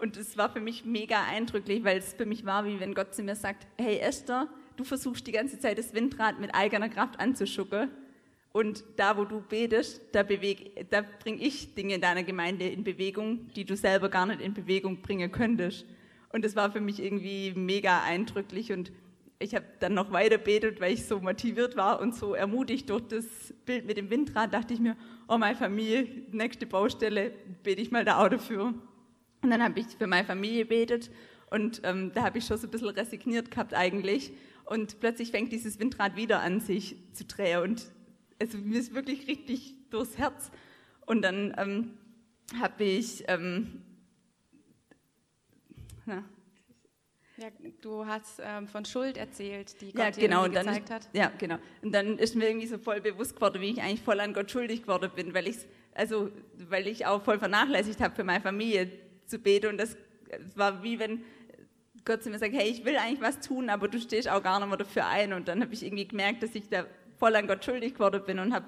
[0.00, 3.12] Und es war für mich mega eindrücklich, weil es für mich war, wie wenn Gott
[3.12, 4.46] zu mir sagt, hey Esther,
[4.76, 7.90] du versuchst die ganze Zeit das Windrad mit eigener Kraft anzuschucken
[8.52, 13.48] und da, wo du betest, da, da bringe ich Dinge in deiner Gemeinde in Bewegung,
[13.54, 15.86] die du selber gar nicht in Bewegung bringen könntest.
[16.32, 18.92] Und das war für mich irgendwie mega eindrücklich und
[19.42, 23.02] ich habe dann noch weiter betet, weil ich so motiviert war und so ermutigt durch
[23.08, 23.24] das
[23.64, 24.96] Bild mit dem Windrad, dachte ich mir,
[25.28, 27.32] oh, meine Familie, nächste Baustelle,
[27.62, 28.74] bete ich mal da auch dafür.
[29.42, 31.10] Und dann habe ich für meine Familie betet
[31.50, 34.32] und ähm, da habe ich schon so ein bisschen resigniert gehabt eigentlich.
[34.66, 37.90] Und plötzlich fängt dieses Windrad wieder an, sich zu drehen und
[38.40, 40.50] also mir ist wirklich richtig durchs Herz.
[41.06, 41.98] Und dann ähm,
[42.60, 43.82] habe ich, ähm,
[46.06, 46.24] na,
[47.36, 47.48] ja,
[47.80, 51.08] du hast ähm, von Schuld erzählt, die Gott ja, genau, dir gezeigt hat.
[51.14, 51.56] Ja, genau.
[51.80, 54.50] Und dann ist mir irgendwie so voll bewusst geworden, wie ich eigentlich voll an Gott
[54.50, 55.56] schuldig geworden bin, weil ich
[55.94, 56.30] also
[56.68, 58.90] weil ich auch voll vernachlässigt habe, für meine Familie
[59.26, 59.68] zu beten.
[59.68, 59.96] Und das
[60.54, 61.24] war wie wenn
[62.04, 64.58] Gott zu mir sagt, hey, ich will eigentlich was tun, aber du stehst auch gar
[64.58, 65.32] nicht mehr dafür ein.
[65.32, 66.86] Und dann habe ich irgendwie gemerkt, dass ich da
[67.20, 68.66] voll an Gott schuldig geworden bin und habe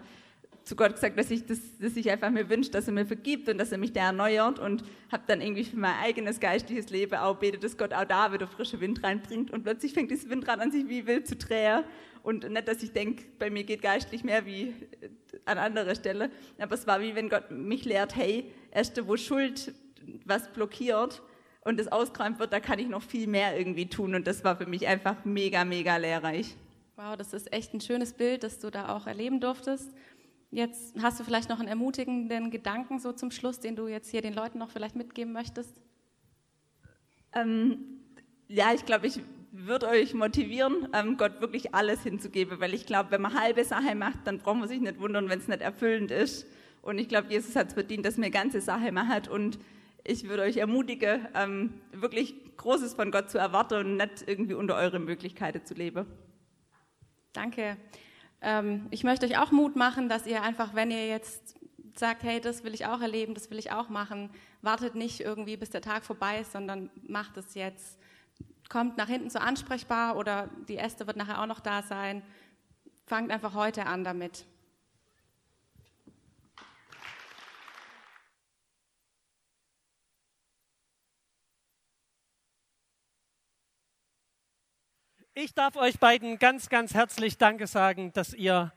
[0.64, 3.48] zu Gott gesagt, dass ich, das, dass ich einfach mir wünsche, dass er mir vergibt
[3.48, 7.16] und dass er mich da erneuert und habe dann irgendwie für mein eigenes geistliches Leben
[7.16, 9.50] auch betet, dass Gott auch da wieder frische Wind reinbringt.
[9.50, 11.82] Und plötzlich fängt dieses Windrad an sich wie wild zu drehen.
[12.22, 14.72] Und nicht, dass ich denke, bei mir geht geistlich mehr wie
[15.44, 19.74] an anderer Stelle, aber es war wie wenn Gott mich lehrt, hey, erst wo Schuld
[20.24, 21.22] was blockiert
[21.64, 24.14] und es ausgeräumt wird, da kann ich noch viel mehr irgendwie tun.
[24.14, 26.56] Und das war für mich einfach mega, mega lehrreich.
[27.04, 29.90] Wow, das ist echt ein schönes Bild, das du da auch erleben durftest.
[30.52, 34.22] Jetzt hast du vielleicht noch einen ermutigenden Gedanken so zum Schluss, den du jetzt hier
[34.22, 35.80] den Leuten noch vielleicht mitgeben möchtest?
[37.34, 37.78] Ähm,
[38.46, 43.10] ja, ich glaube, ich würde euch motivieren, ähm, Gott wirklich alles hinzugeben, weil ich glaube,
[43.10, 46.12] wenn man halbe Sache macht, dann braucht man sich nicht wundern, wenn es nicht erfüllend
[46.12, 46.46] ist.
[46.82, 49.26] Und ich glaube, Jesus hat es verdient, dass man ganze Sache macht.
[49.26, 49.58] Und
[50.04, 54.76] ich würde euch ermutigen, ähm, wirklich Großes von Gott zu erwarten und nicht irgendwie unter
[54.76, 56.06] eure Möglichkeiten zu leben.
[57.32, 57.76] Danke.
[58.40, 61.56] Ähm, ich möchte euch auch Mut machen, dass ihr einfach, wenn ihr jetzt
[61.96, 64.30] sagt, hey, das will ich auch erleben, das will ich auch machen,
[64.62, 67.98] wartet nicht irgendwie, bis der Tag vorbei ist, sondern macht es jetzt.
[68.68, 72.22] Kommt nach hinten so ansprechbar oder die Äste wird nachher auch noch da sein.
[73.06, 74.46] Fangt einfach heute an damit.
[85.34, 88.70] Ich darf euch beiden ganz, ganz herzlich Danke sagen, dass ihr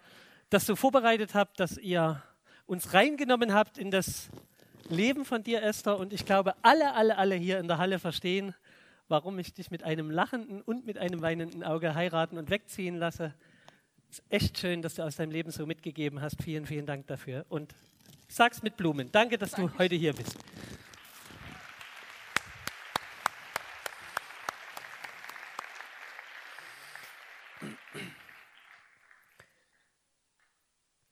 [0.49, 2.23] das so vorbereitet habt, dass ihr
[2.65, 4.29] uns reingenommen habt in das
[4.87, 5.99] Leben von dir, Esther.
[5.99, 8.55] Und ich glaube, alle, alle, alle hier in der Halle verstehen,
[9.09, 13.33] warum ich dich mit einem lachenden und mit einem weinenden Auge heiraten und wegziehen lasse.
[14.09, 16.41] Es ist echt schön, dass du aus deinem Leben so mitgegeben hast.
[16.41, 17.45] Vielen, vielen Dank dafür.
[17.49, 17.75] Und
[18.29, 19.11] sag's mit Blumen.
[19.11, 19.73] Danke, dass Danke.
[19.73, 20.37] du heute hier bist.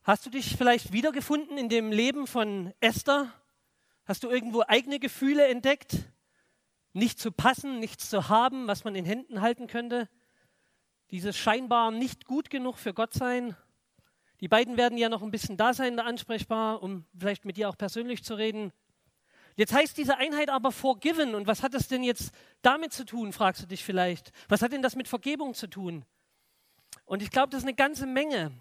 [0.04, 3.32] Hast du dich vielleicht wiedergefunden in dem Leben von Esther?
[4.06, 5.96] Hast du irgendwo eigene Gefühle entdeckt?
[6.92, 10.10] Nicht zu passen, nichts zu haben, was man in Händen halten könnte?
[11.10, 13.56] Dieses scheinbar nicht gut genug für Gott sein?
[14.42, 17.70] Die beiden werden ja noch ein bisschen da sein, da ansprechbar, um vielleicht mit dir
[17.70, 18.74] auch persönlich zu reden.
[19.56, 21.34] Jetzt heißt diese Einheit aber forgiven.
[21.34, 24.34] Und was hat das denn jetzt damit zu tun, fragst du dich vielleicht.
[24.50, 26.04] Was hat denn das mit Vergebung zu tun?
[27.06, 28.52] Und ich glaube, das ist eine ganze Menge.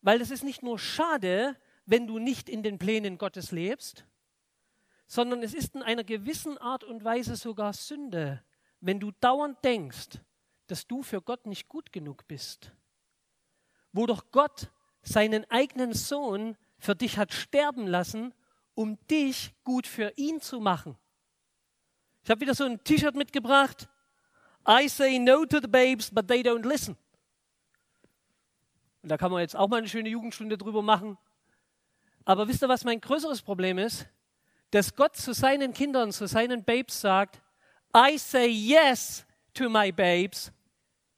[0.00, 4.04] Weil es ist nicht nur schade, wenn du nicht in den Plänen Gottes lebst,
[5.06, 8.42] sondern es ist in einer gewissen Art und Weise sogar Sünde,
[8.80, 10.20] wenn du dauernd denkst,
[10.66, 12.72] dass du für Gott nicht gut genug bist.
[13.92, 14.70] Wo doch Gott
[15.02, 18.32] seinen eigenen Sohn für dich hat sterben lassen,
[18.74, 20.96] um dich gut für ihn zu machen.
[22.24, 23.88] Ich habe wieder so ein T-Shirt mitgebracht.
[24.66, 26.96] I say no to the babes, but they don't listen.
[29.02, 31.18] Und da kann man jetzt auch mal eine schöne Jugendstunde drüber machen.
[32.24, 34.06] Aber wisst ihr, was mein größeres Problem ist?
[34.70, 37.42] Dass Gott zu seinen Kindern, zu seinen Babes sagt,
[37.94, 40.52] I say yes to my babes,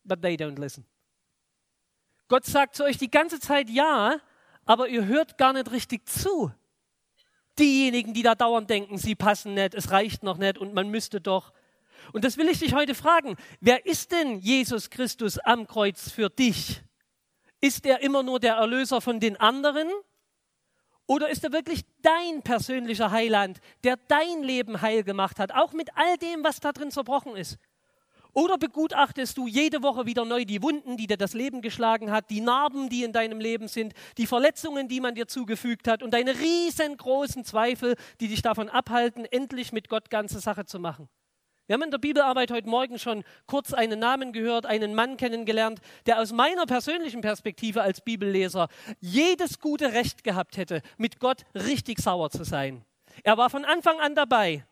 [0.03, 0.87] but they don't listen.
[2.29, 4.16] Gott sagt zu euch die ganze Zeit ja,
[4.64, 6.53] aber ihr hört gar nicht richtig zu.
[7.59, 11.20] Diejenigen, die da dauernd denken, sie passen nicht, es reicht noch nicht und man müsste
[11.20, 11.53] doch.
[12.12, 13.37] Und das will ich dich heute fragen.
[13.61, 16.83] Wer ist denn Jesus Christus am Kreuz für dich?
[17.64, 19.88] Ist er immer nur der Erlöser von den anderen?
[21.07, 25.88] Oder ist er wirklich dein persönlicher Heiland, der dein Leben heil gemacht hat, auch mit
[25.96, 27.57] all dem, was da drin zerbrochen ist?
[28.35, 32.29] Oder begutachtest du jede Woche wieder neu die Wunden, die dir das Leben geschlagen hat,
[32.29, 36.11] die Narben, die in deinem Leben sind, die Verletzungen, die man dir zugefügt hat und
[36.11, 41.09] deine riesengroßen Zweifel, die dich davon abhalten, endlich mit Gott ganze Sache zu machen?
[41.66, 45.81] Wir haben in der Bibelarbeit heute Morgen schon kurz einen Namen gehört, einen Mann kennengelernt,
[46.05, 48.68] der aus meiner persönlichen Perspektive als Bibelleser
[49.00, 52.85] jedes gute Recht gehabt hätte, mit Gott richtig sauer zu sein.
[53.22, 54.66] Er war von Anfang an dabei.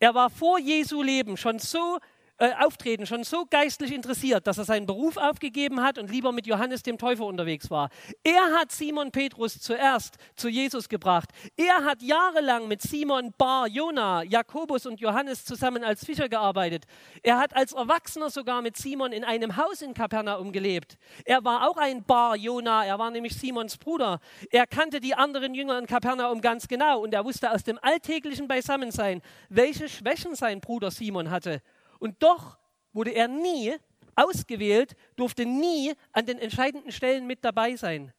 [0.00, 1.98] Er war vor Jesu Leben schon so
[2.42, 6.44] äh, Auftreten schon so geistlich interessiert, dass er seinen Beruf aufgegeben hat und lieber mit
[6.44, 7.88] Johannes dem Täufer unterwegs war.
[8.24, 11.28] Er hat Simon Petrus zuerst zu Jesus gebracht.
[11.56, 16.86] Er hat jahrelang mit Simon, Bar, Jona, Jakobus und Johannes zusammen als Fischer gearbeitet.
[17.22, 20.98] Er hat als Erwachsener sogar mit Simon in einem Haus in Kapernaum gelebt.
[21.24, 24.18] Er war auch ein Bar, Jona, er war nämlich Simons Bruder.
[24.50, 28.48] Er kannte die anderen Jünger in Kapernaum ganz genau und er wusste aus dem alltäglichen
[28.48, 31.62] Beisammensein, welche Schwächen sein Bruder Simon hatte.
[32.02, 32.58] Und doch
[32.92, 33.76] wurde er nie
[34.16, 38.12] ausgewählt, durfte nie an den entscheidenden Stellen mit dabei sein.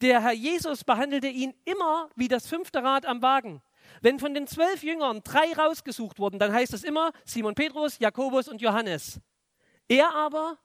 [0.00, 3.60] Der Herr Jesus behandelte ihn immer wie das fünfte Rad am Wagen.
[4.00, 8.46] Wenn von den zwölf Jüngern drei rausgesucht wurden, dann heißt es immer Simon Petrus, Jakobus
[8.46, 9.20] und Johannes.
[9.88, 10.56] Er aber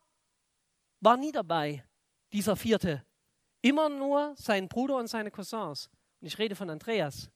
[0.99, 1.83] war nie dabei,
[2.31, 3.03] dieser vierte.
[3.63, 5.89] Immer nur sein Bruder und seine Cousins.
[6.21, 7.31] Und ich rede von Andreas.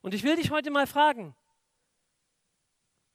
[0.00, 1.36] Und ich will dich heute mal fragen,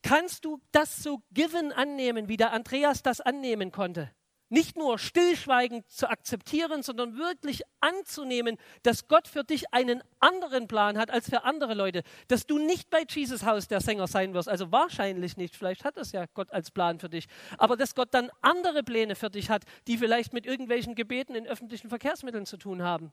[0.04, 4.10] Kannst du das so given annehmen, wie der Andreas das annehmen konnte?
[4.50, 10.98] Nicht nur stillschweigend zu akzeptieren, sondern wirklich anzunehmen, dass Gott für dich einen anderen Plan
[10.98, 12.02] hat als für andere Leute.
[12.28, 14.50] Dass du nicht bei Jesus Haus der Sänger sein wirst.
[14.50, 15.56] Also wahrscheinlich nicht.
[15.56, 17.24] Vielleicht hat das ja Gott als Plan für dich.
[17.56, 21.46] Aber dass Gott dann andere Pläne für dich hat, die vielleicht mit irgendwelchen Gebeten in
[21.46, 23.10] öffentlichen Verkehrsmitteln zu tun haben.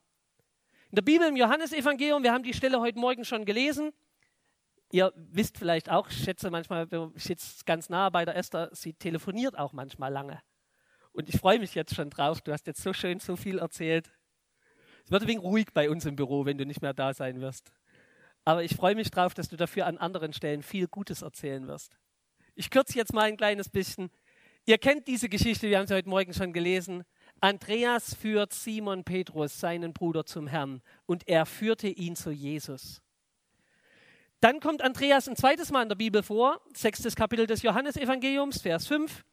[0.89, 3.93] In der Bibel im Johannesevangelium, wir haben die Stelle heute Morgen schon gelesen,
[4.91, 8.93] Ihr wisst vielleicht auch, ich schätze manchmal, ich sitze ganz nah bei der Esther, sie
[8.93, 10.41] telefoniert auch manchmal lange.
[11.13, 14.11] Und ich freue mich jetzt schon drauf, du hast jetzt so schön so viel erzählt.
[15.05, 17.41] Es wird ein wenig ruhig bei uns im Büro, wenn du nicht mehr da sein
[17.41, 17.71] wirst.
[18.43, 21.97] Aber ich freue mich drauf, dass du dafür an anderen Stellen viel Gutes erzählen wirst.
[22.55, 24.09] Ich kürze jetzt mal ein kleines bisschen.
[24.65, 27.03] Ihr kennt diese Geschichte, wir haben sie heute Morgen schon gelesen.
[27.39, 33.00] Andreas führt Simon Petrus, seinen Bruder, zum Herrn und er führte ihn zu Jesus.
[34.41, 38.87] Dann kommt Andreas ein zweites Mal in der Bibel vor, sechstes Kapitel des Johannesevangeliums, Vers
[38.87, 39.23] 5.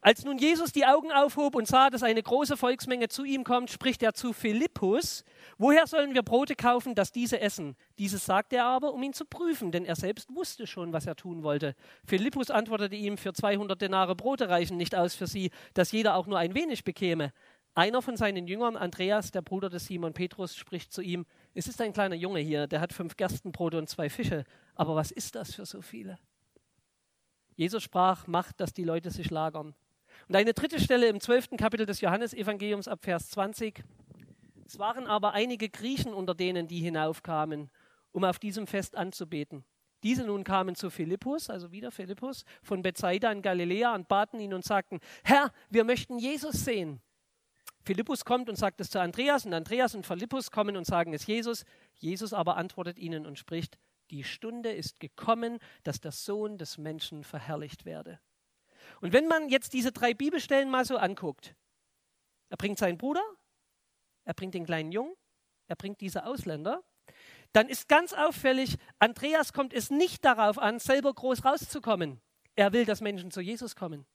[0.00, 3.72] Als nun Jesus die Augen aufhob und sah, dass eine große Volksmenge zu ihm kommt,
[3.72, 5.24] spricht er zu Philippus,
[5.58, 7.74] woher sollen wir Brote kaufen, dass diese essen?
[7.98, 11.16] Dieses sagte er aber, um ihn zu prüfen, denn er selbst wusste schon, was er
[11.16, 11.74] tun wollte.
[12.06, 16.28] Philippus antwortete ihm, für 200 Denare Brote reichen nicht aus für sie, dass jeder auch
[16.28, 17.32] nur ein wenig bekäme.
[17.74, 21.80] Einer von seinen Jüngern, Andreas, der Bruder des Simon Petrus, spricht zu ihm, es ist
[21.80, 25.54] ein kleiner Junge hier, der hat fünf Gerstenbrote und zwei Fische, aber was ist das
[25.54, 26.18] für so viele?
[27.56, 29.74] Jesus sprach, macht, dass die Leute sich lagern.
[30.28, 33.84] Und eine dritte Stelle im zwölften Kapitel des Johannesevangeliums ab Vers 20.
[34.66, 37.70] Es waren aber einige Griechen unter denen, die hinaufkamen,
[38.12, 39.64] um auf diesem Fest anzubeten.
[40.02, 44.54] Diese nun kamen zu Philippus, also wieder Philippus, von Bethsaida in Galiläa und baten ihn
[44.54, 47.00] und sagten, Herr, wir möchten Jesus sehen.
[47.84, 51.26] Philippus kommt und sagt es zu Andreas und Andreas und Philippus kommen und sagen es
[51.26, 51.64] Jesus.
[51.94, 53.78] Jesus aber antwortet ihnen und spricht,
[54.10, 58.20] die Stunde ist gekommen, dass der Sohn des Menschen verherrlicht werde.
[59.00, 61.54] Und wenn man jetzt diese drei Bibelstellen mal so anguckt,
[62.50, 63.22] er bringt seinen Bruder,
[64.24, 65.14] er bringt den kleinen Jungen,
[65.66, 66.82] er bringt diese Ausländer,
[67.52, 72.20] dann ist ganz auffällig, Andreas kommt es nicht darauf an, selber groß rauszukommen.
[72.54, 74.06] Er will, dass Menschen zu Jesus kommen.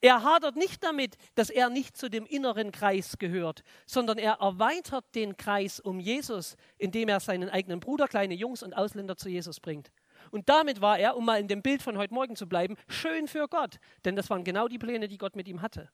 [0.00, 5.04] Er hadert nicht damit, dass er nicht zu dem inneren Kreis gehört, sondern er erweitert
[5.14, 9.60] den Kreis um Jesus, indem er seinen eigenen Bruder, kleine Jungs und Ausländer zu Jesus
[9.60, 9.90] bringt.
[10.30, 13.26] Und damit war er, um mal in dem Bild von heute Morgen zu bleiben, schön
[13.26, 15.90] für Gott, denn das waren genau die Pläne, die Gott mit ihm hatte.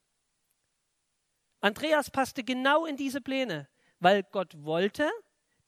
[1.60, 5.08] Andreas passte genau in diese Pläne, weil Gott wollte,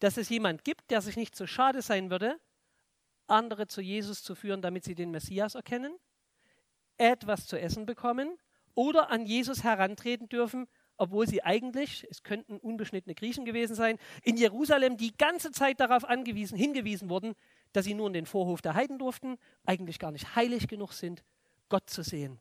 [0.01, 2.39] dass es jemand gibt, der sich nicht so schade sein würde,
[3.27, 5.99] andere zu Jesus zu führen, damit sie den Messias erkennen
[6.99, 8.37] etwas zu essen bekommen
[8.75, 14.37] oder an Jesus herantreten dürfen, obwohl sie eigentlich, es könnten unbeschnittene Griechen gewesen sein, in
[14.37, 17.35] Jerusalem die ganze Zeit darauf angewiesen, hingewiesen wurden,
[17.73, 21.23] dass sie nur in den Vorhof der Heiden durften, eigentlich gar nicht heilig genug sind,
[21.69, 22.41] Gott zu sehen.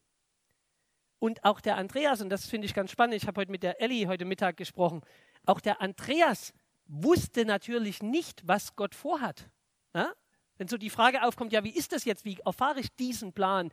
[1.19, 3.81] Und auch der Andreas, und das finde ich ganz spannend, ich habe heute mit der
[3.81, 5.01] Ellie heute Mittag gesprochen,
[5.45, 6.53] auch der Andreas
[6.87, 9.49] wusste natürlich nicht, was Gott vorhat.
[9.93, 10.13] Ja?
[10.57, 13.71] Wenn so die Frage aufkommt, ja, wie ist das jetzt, wie erfahre ich diesen Plan?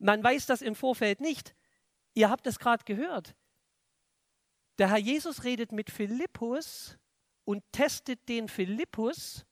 [0.00, 1.54] Man weiß das im Vorfeld nicht.
[2.14, 3.36] Ihr habt es gerade gehört.
[4.78, 6.98] Der Herr Jesus redet mit Philippus
[7.44, 9.44] und testet den Philippus.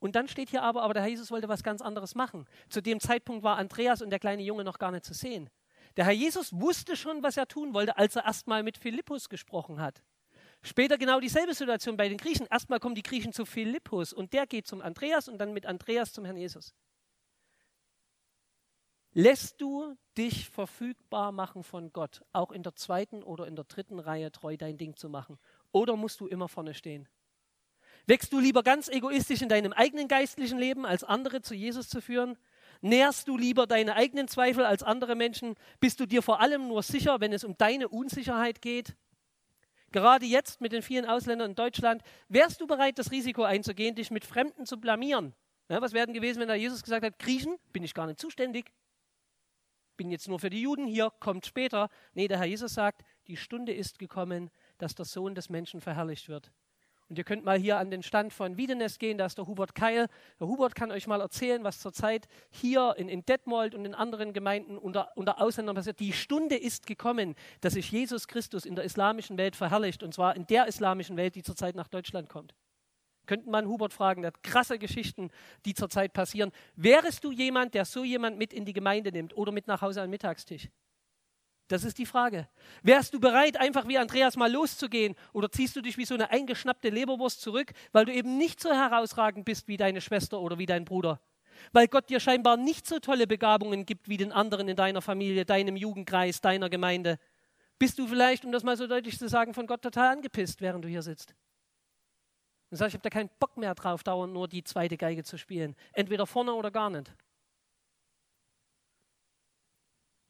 [0.00, 2.46] Und dann steht hier aber, aber der Herr Jesus wollte was ganz anderes machen.
[2.68, 5.48] Zu dem Zeitpunkt war Andreas und der kleine Junge noch gar nicht zu sehen.
[5.96, 9.80] Der Herr Jesus wusste schon, was er tun wollte, als er erstmal mit Philippus gesprochen
[9.80, 10.02] hat.
[10.62, 12.46] Später genau dieselbe Situation bei den Griechen.
[12.50, 16.12] Erstmal kommen die Griechen zu Philippus und der geht zum Andreas und dann mit Andreas
[16.12, 16.74] zum Herrn Jesus.
[19.20, 23.98] Lässt du dich verfügbar machen von Gott, auch in der zweiten oder in der dritten
[23.98, 25.40] Reihe treu dein Ding zu machen?
[25.72, 27.08] Oder musst du immer vorne stehen?
[28.06, 32.00] Wächst du lieber ganz egoistisch in deinem eigenen geistlichen Leben, als andere zu Jesus zu
[32.00, 32.38] führen?
[32.80, 35.56] Nährst du lieber deine eigenen Zweifel als andere Menschen?
[35.80, 38.94] Bist du dir vor allem nur sicher, wenn es um deine Unsicherheit geht?
[39.90, 44.12] Gerade jetzt mit den vielen Ausländern in Deutschland, wärst du bereit, das Risiko einzugehen, dich
[44.12, 45.34] mit Fremden zu blamieren?
[45.68, 48.20] Ja, was wäre denn gewesen, wenn da Jesus gesagt hat, Griechen, bin ich gar nicht
[48.20, 48.72] zuständig,
[49.98, 51.90] bin jetzt nur für die Juden hier, kommt später.
[52.14, 56.30] Nee, der Herr Jesus sagt, die Stunde ist gekommen, dass der Sohn des Menschen verherrlicht
[56.30, 56.50] wird.
[57.10, 59.74] Und ihr könnt mal hier an den Stand von Wiedenes gehen, da ist der Hubert
[59.74, 60.08] Keil.
[60.38, 64.34] Der Hubert kann euch mal erzählen, was zurzeit hier in, in Detmold und in anderen
[64.34, 66.00] Gemeinden unter, unter Ausländern passiert.
[66.00, 70.36] Die Stunde ist gekommen, dass sich Jesus Christus in der islamischen Welt verherrlicht, und zwar
[70.36, 72.54] in der islamischen Welt, die zurzeit nach Deutschland kommt.
[73.28, 75.30] Könnten man Hubert fragen, der hat krasse Geschichten,
[75.66, 76.50] die zurzeit passieren.
[76.76, 80.00] Wärest du jemand, der so jemand mit in die Gemeinde nimmt oder mit nach Hause
[80.00, 80.70] an den Mittagstisch?
[81.68, 82.48] Das ist die Frage.
[82.82, 86.30] Wärst du bereit, einfach wie Andreas mal loszugehen oder ziehst du dich wie so eine
[86.30, 90.64] eingeschnappte Leberwurst zurück, weil du eben nicht so herausragend bist wie deine Schwester oder wie
[90.64, 91.20] dein Bruder?
[91.72, 95.44] Weil Gott dir scheinbar nicht so tolle Begabungen gibt wie den anderen in deiner Familie,
[95.44, 97.18] deinem Jugendkreis, deiner Gemeinde.
[97.78, 100.82] Bist du vielleicht, um das mal so deutlich zu sagen, von Gott total angepisst, während
[100.82, 101.34] du hier sitzt?
[102.70, 105.38] Und sagst, ich habe da keinen Bock mehr drauf, dauernd nur die zweite Geige zu
[105.38, 105.74] spielen.
[105.92, 107.14] Entweder vorne oder gar nicht.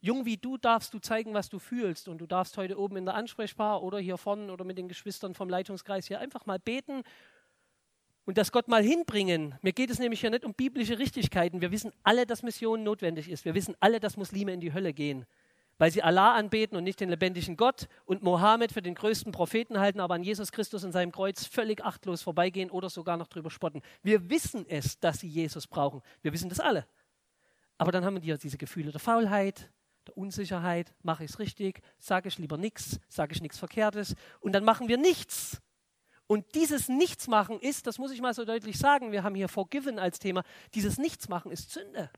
[0.00, 2.08] Jung wie du darfst du zeigen, was du fühlst.
[2.08, 5.34] Und du darfst heute oben in der Ansprechbar oder hier vorne oder mit den Geschwistern
[5.34, 7.02] vom Leitungskreis hier einfach mal beten
[8.28, 9.54] und das Gott mal hinbringen.
[9.62, 11.62] Mir geht es nämlich hier nicht um biblische Richtigkeiten.
[11.62, 13.46] Wir wissen alle, dass Mission notwendig ist.
[13.46, 15.24] Wir wissen alle, dass Muslime in die Hölle gehen,
[15.78, 19.78] weil sie Allah anbeten und nicht den lebendigen Gott und Mohammed für den größten Propheten
[19.78, 23.50] halten, aber an Jesus Christus und seinem Kreuz völlig achtlos vorbeigehen oder sogar noch drüber
[23.50, 23.82] spotten.
[24.02, 26.02] Wir wissen es, dass sie Jesus brauchen.
[26.22, 26.86] Wir wissen das alle.
[27.78, 29.70] Aber dann haben wir diese Gefühle der Faulheit,
[30.08, 34.52] der Unsicherheit, mache ich es richtig, sage ich lieber nichts, sage ich nichts Verkehrtes und
[34.52, 35.62] dann machen wir nichts.
[36.26, 39.98] Und dieses Nichtsmachen ist, das muss ich mal so deutlich sagen, wir haben hier Forgiven
[39.98, 40.42] als Thema,
[40.74, 42.10] dieses Nichtsmachen ist Sünde.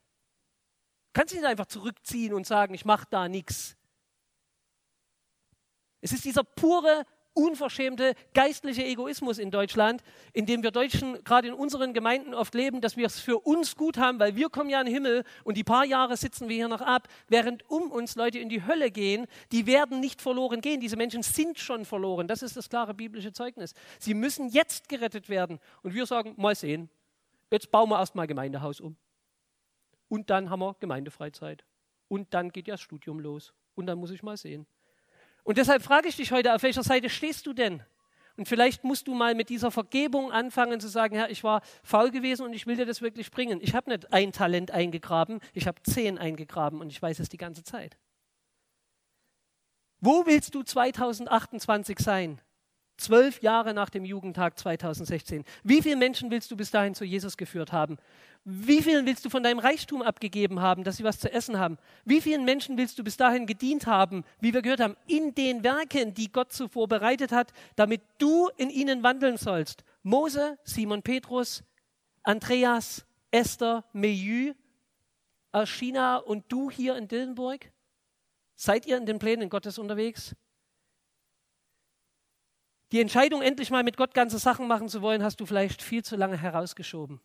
[1.13, 3.77] Kannst du nicht einfach zurückziehen und sagen, ich mache da nichts.
[6.01, 11.55] Es ist dieser pure unverschämte geistliche Egoismus in Deutschland, in dem wir Deutschen gerade in
[11.55, 14.81] unseren Gemeinden oft leben, dass wir es für uns gut haben, weil wir kommen ja
[14.81, 18.17] in den Himmel und die paar Jahre sitzen wir hier noch ab, während um uns
[18.17, 20.81] Leute in die Hölle gehen, die werden nicht verloren gehen.
[20.81, 22.27] Diese Menschen sind schon verloren.
[22.27, 23.75] Das ist das klare biblische Zeugnis.
[23.99, 25.61] Sie müssen jetzt gerettet werden.
[25.83, 26.91] Und wir sagen, mal sehen,
[27.51, 28.97] jetzt bauen wir erstmal Gemeindehaus um.
[30.11, 31.65] Und dann haben wir Gemeindefreizeit.
[32.09, 33.55] Und dann geht ja das Studium los.
[33.77, 34.67] Und dann muss ich mal sehen.
[35.45, 37.83] Und deshalb frage ich dich heute, auf welcher Seite stehst du denn?
[38.37, 42.11] Und vielleicht musst du mal mit dieser Vergebung anfangen zu sagen, Herr, ich war faul
[42.11, 43.61] gewesen und ich will dir das wirklich bringen.
[43.63, 47.37] Ich habe nicht ein Talent eingegraben, ich habe zehn eingegraben und ich weiß es die
[47.37, 47.97] ganze Zeit.
[50.01, 52.41] Wo willst du 2028 sein?
[52.97, 55.45] Zwölf Jahre nach dem Jugendtag 2016.
[55.63, 57.99] Wie viele Menschen willst du bis dahin zu Jesus geführt haben?
[58.45, 61.77] Wie vielen willst du von deinem Reichtum abgegeben haben, dass sie was zu essen haben?
[62.07, 65.63] Wie vielen Menschen willst du bis dahin gedient haben, wie wir gehört haben, in den
[65.63, 69.85] Werken, die Gott zuvor bereitet hat, damit du in ihnen wandeln sollst?
[70.03, 71.63] Mose, Simon Petrus,
[72.23, 74.55] Andreas, Esther, Meyu,
[75.67, 77.71] China und du hier in Dillenburg?
[78.57, 80.35] Seid ihr in den Plänen Gottes unterwegs?
[82.93, 86.03] Die Entscheidung, endlich mal mit Gott ganze Sachen machen zu wollen, hast du vielleicht viel
[86.03, 87.21] zu lange herausgeschoben.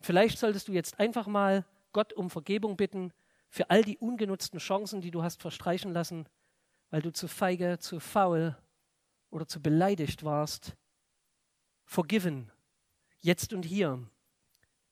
[0.00, 3.12] Vielleicht solltest du jetzt einfach mal Gott um Vergebung bitten
[3.48, 6.28] für all die ungenutzten Chancen, die du hast verstreichen lassen,
[6.90, 8.56] weil du zu feige, zu faul
[9.30, 10.76] oder zu beleidigt warst.
[11.84, 12.50] Forgiven,
[13.20, 14.08] jetzt und hier.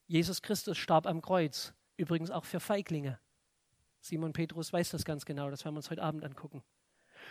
[0.07, 3.19] Jesus Christus starb am Kreuz, übrigens auch für Feiglinge.
[4.01, 6.63] Simon Petrus weiß das ganz genau, das werden wir uns heute Abend angucken.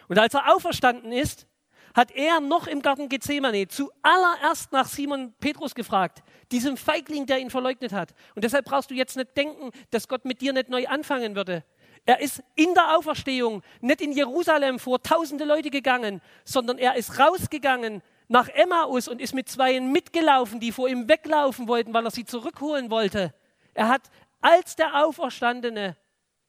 [0.08, 1.48] Und als er auferstanden ist,
[1.94, 7.50] hat er noch im Garten Gethsemane zuallererst nach Simon Petrus gefragt, diesem Feigling, der ihn
[7.50, 8.14] verleugnet hat.
[8.36, 11.64] Und deshalb brauchst du jetzt nicht denken, dass Gott mit dir nicht neu anfangen würde.
[12.06, 17.18] Er ist in der Auferstehung nicht in Jerusalem vor tausende Leute gegangen, sondern er ist
[17.20, 22.12] rausgegangen nach Emmaus und ist mit zweien mitgelaufen, die vor ihm weglaufen wollten, weil er
[22.12, 23.34] sie zurückholen wollte.
[23.74, 24.10] Er hat
[24.42, 25.96] als der Auferstandene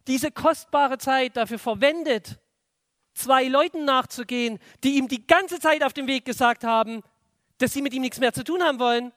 [0.07, 2.39] diese kostbare Zeit dafür verwendet,
[3.15, 7.03] zwei Leuten nachzugehen, die ihm die ganze Zeit auf dem Weg gesagt haben,
[7.59, 9.12] dass sie mit ihm nichts mehr zu tun haben wollen.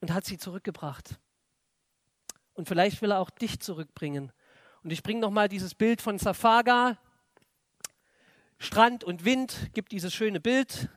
[0.00, 1.18] Und hat sie zurückgebracht.
[2.52, 4.32] Und vielleicht will er auch dich zurückbringen.
[4.82, 6.98] Und ich bringe nochmal dieses Bild von Safaga.
[8.58, 10.90] Strand und Wind gibt dieses schöne Bild.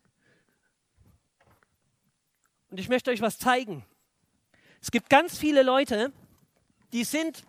[2.69, 3.85] Und ich möchte euch was zeigen.
[4.81, 6.11] Es gibt ganz viele Leute,
[6.91, 7.43] die sind,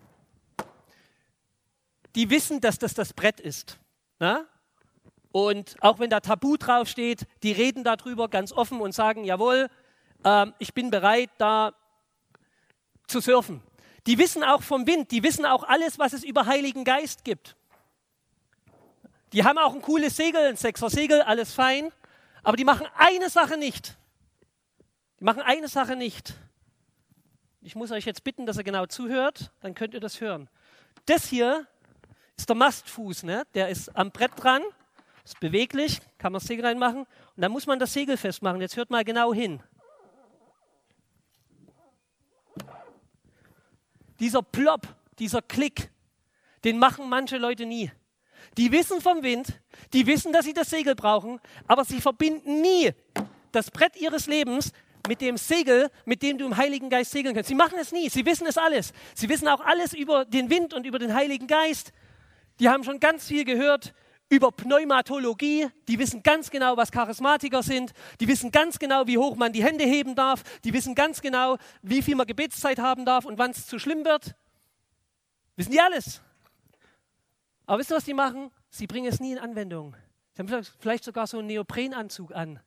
[2.15, 3.79] die wissen, dass das das Brett ist.
[4.19, 4.45] Na?
[5.31, 9.69] Und auch wenn da Tabu draufsteht, die reden darüber ganz offen und sagen, jawohl,
[10.23, 11.73] ähm, ich bin bereit, da
[13.07, 13.61] zu surfen.
[14.07, 17.55] Die wissen auch vom Wind, die wissen auch alles, was es über Heiligen Geist gibt.
[19.33, 21.91] Die haben auch ein cooles Segel, ein Sechser Segel, alles fein.
[22.43, 23.97] Aber die machen eine Sache nicht.
[25.19, 26.33] Die machen eine Sache nicht.
[27.61, 30.49] Ich muss euch jetzt bitten, dass ihr genau zuhört, dann könnt ihr das hören.
[31.05, 31.67] Das hier
[32.39, 33.45] ist der Mastfuß, ne?
[33.53, 34.61] der ist am Brett dran,
[35.25, 38.61] ist beweglich, kann man das Segel reinmachen und dann muss man das Segel festmachen.
[38.61, 39.61] Jetzt hört mal genau hin.
[44.19, 44.87] Dieser Plop,
[45.19, 45.91] dieser Klick,
[46.63, 47.91] den machen manche Leute nie.
[48.57, 49.59] Die wissen vom Wind,
[49.91, 52.91] die wissen, dass sie das Segel brauchen, aber sie verbinden nie
[53.51, 54.71] das Brett ihres Lebens
[55.09, 57.49] mit dem Segel, mit dem du im Heiligen Geist segeln kannst.
[57.49, 58.93] Sie machen es nie, sie wissen es alles.
[59.13, 61.91] Sie wissen auch alles über den Wind und über den Heiligen Geist.
[62.59, 63.93] Die haben schon ganz viel gehört
[64.29, 65.67] über Pneumatologie.
[65.87, 67.93] Die wissen ganz genau, was Charismatiker sind.
[68.19, 70.43] Die wissen ganz genau, wie hoch man die Hände heben darf.
[70.63, 74.05] Die wissen ganz genau, wie viel man Gebetszeit haben darf und wann es zu schlimm
[74.05, 74.35] wird.
[75.55, 76.21] Wissen die alles.
[77.65, 78.51] Aber wisst ihr, was die machen?
[78.69, 79.95] Sie bringen es nie in Anwendung.
[80.33, 82.59] Sie haben vielleicht sogar so einen Neoprenanzug an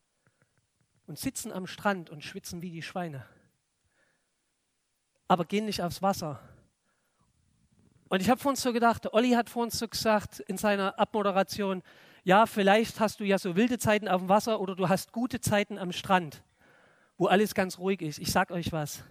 [1.07, 3.27] und sitzen am Strand und schwitzen wie die Schweine.
[5.29, 6.41] Aber gehen nicht aufs Wasser
[8.13, 10.99] und ich habe vor uns so gedacht, Olli hat vor uns so gesagt in seiner
[10.99, 11.83] Abmoderation,
[12.25, 15.41] ja, vielleicht hast du ja so wilde Zeiten auf dem Wasser oder du hast gute
[15.41, 16.43] Zeiten am Strand,
[17.17, 18.19] wo alles ganz ruhig ist.
[18.19, 19.03] Ich sag euch was.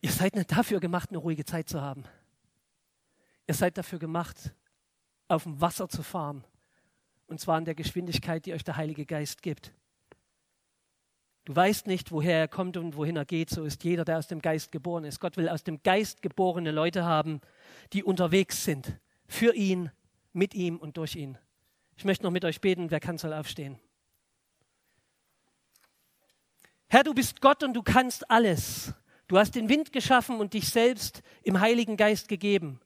[0.00, 2.04] Ihr seid nicht dafür gemacht, eine ruhige Zeit zu haben.
[3.46, 4.54] Ihr seid dafür gemacht,
[5.28, 6.42] auf dem Wasser zu fahren.
[7.26, 9.74] Und zwar in der Geschwindigkeit, die euch der Heilige Geist gibt.
[11.46, 13.50] Du weißt nicht, woher er kommt und wohin er geht.
[13.50, 15.20] So ist jeder, der aus dem Geist geboren ist.
[15.20, 17.40] Gott will aus dem Geist geborene Leute haben,
[17.92, 18.98] die unterwegs sind.
[19.28, 19.92] Für ihn,
[20.32, 21.38] mit ihm und durch ihn.
[21.96, 22.90] Ich möchte noch mit euch beten.
[22.90, 23.78] Wer kann, soll aufstehen.
[26.88, 28.92] Herr, du bist Gott und du kannst alles.
[29.28, 32.80] Du hast den Wind geschaffen und dich selbst im Heiligen Geist gegeben.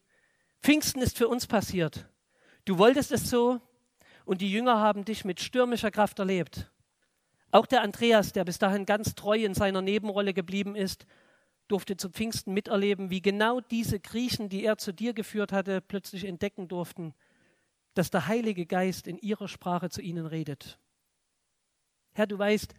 [0.63, 2.11] Pfingsten ist für uns passiert.
[2.67, 3.59] Du wolltest es so
[4.27, 6.71] und die Jünger haben dich mit stürmischer Kraft erlebt.
[7.53, 11.07] Auch der Andreas, der bis dahin ganz treu in seiner Nebenrolle geblieben ist,
[11.67, 16.25] durfte zu Pfingsten miterleben, wie genau diese Griechen, die er zu dir geführt hatte, plötzlich
[16.25, 17.15] entdecken durften,
[17.95, 20.79] dass der Heilige Geist in ihrer Sprache zu ihnen redet.
[22.13, 22.75] Herr, du weißt,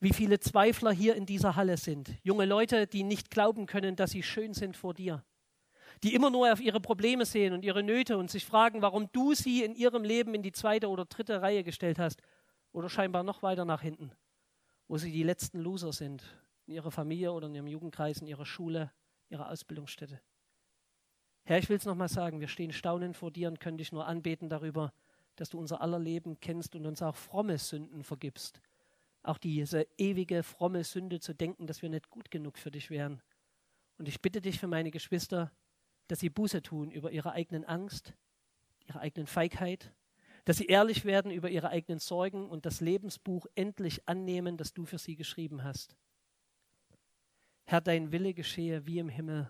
[0.00, 2.10] wie viele Zweifler hier in dieser Halle sind.
[2.22, 5.24] Junge Leute, die nicht glauben können, dass sie schön sind vor dir.
[6.02, 9.34] Die immer nur auf ihre Probleme sehen und ihre Nöte und sich fragen, warum du
[9.34, 12.22] sie in ihrem Leben in die zweite oder dritte Reihe gestellt hast
[12.72, 14.12] oder scheinbar noch weiter nach hinten,
[14.88, 16.22] wo sie die letzten Loser sind,
[16.66, 18.92] in ihrer Familie oder in ihrem Jugendkreis, in ihrer Schule,
[19.28, 20.20] ihrer Ausbildungsstätte.
[21.44, 24.06] Herr, ich will es nochmal sagen, wir stehen staunend vor dir und können dich nur
[24.06, 24.92] anbeten darüber,
[25.36, 28.60] dass du unser aller Leben kennst und uns auch fromme Sünden vergibst.
[29.22, 33.22] Auch diese ewige, fromme Sünde zu denken, dass wir nicht gut genug für dich wären.
[33.98, 35.50] Und ich bitte dich für meine Geschwister,
[36.08, 38.14] dass sie Buße tun über ihre eigenen Angst,
[38.86, 39.92] ihre eigenen Feigheit,
[40.44, 44.84] dass sie ehrlich werden über ihre eigenen Sorgen und das Lebensbuch endlich annehmen, das du
[44.84, 45.96] für sie geschrieben hast.
[47.64, 49.48] Herr, dein Wille geschehe wie im Himmel,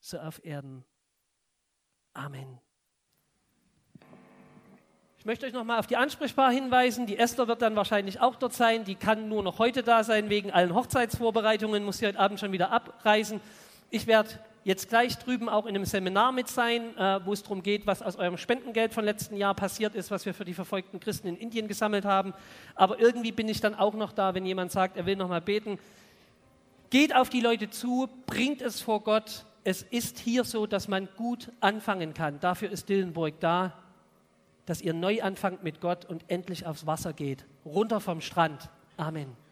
[0.00, 0.84] so auf Erden.
[2.14, 2.60] Amen.
[5.18, 7.06] Ich möchte euch nochmal auf die Ansprechbar hinweisen.
[7.06, 8.84] Die Esther wird dann wahrscheinlich auch dort sein.
[8.84, 12.52] Die kann nur noch heute da sein, wegen allen Hochzeitsvorbereitungen, muss sie heute Abend schon
[12.52, 13.40] wieder abreisen.
[13.90, 14.30] Ich werde
[14.68, 18.02] jetzt gleich drüben auch in einem Seminar mit sein, äh, wo es darum geht, was
[18.02, 21.36] aus eurem Spendengeld von letzten Jahr passiert ist, was wir für die verfolgten Christen in
[21.38, 22.34] Indien gesammelt haben.
[22.74, 25.40] Aber irgendwie bin ich dann auch noch da, wenn jemand sagt, er will noch mal
[25.40, 25.78] beten.
[26.90, 29.46] Geht auf die Leute zu, bringt es vor Gott.
[29.64, 32.38] Es ist hier so, dass man gut anfangen kann.
[32.40, 33.72] Dafür ist Dillenburg da,
[34.66, 37.46] dass ihr neu anfangt mit Gott und endlich aufs Wasser geht.
[37.64, 38.68] Runter vom Strand.
[38.98, 39.47] Amen.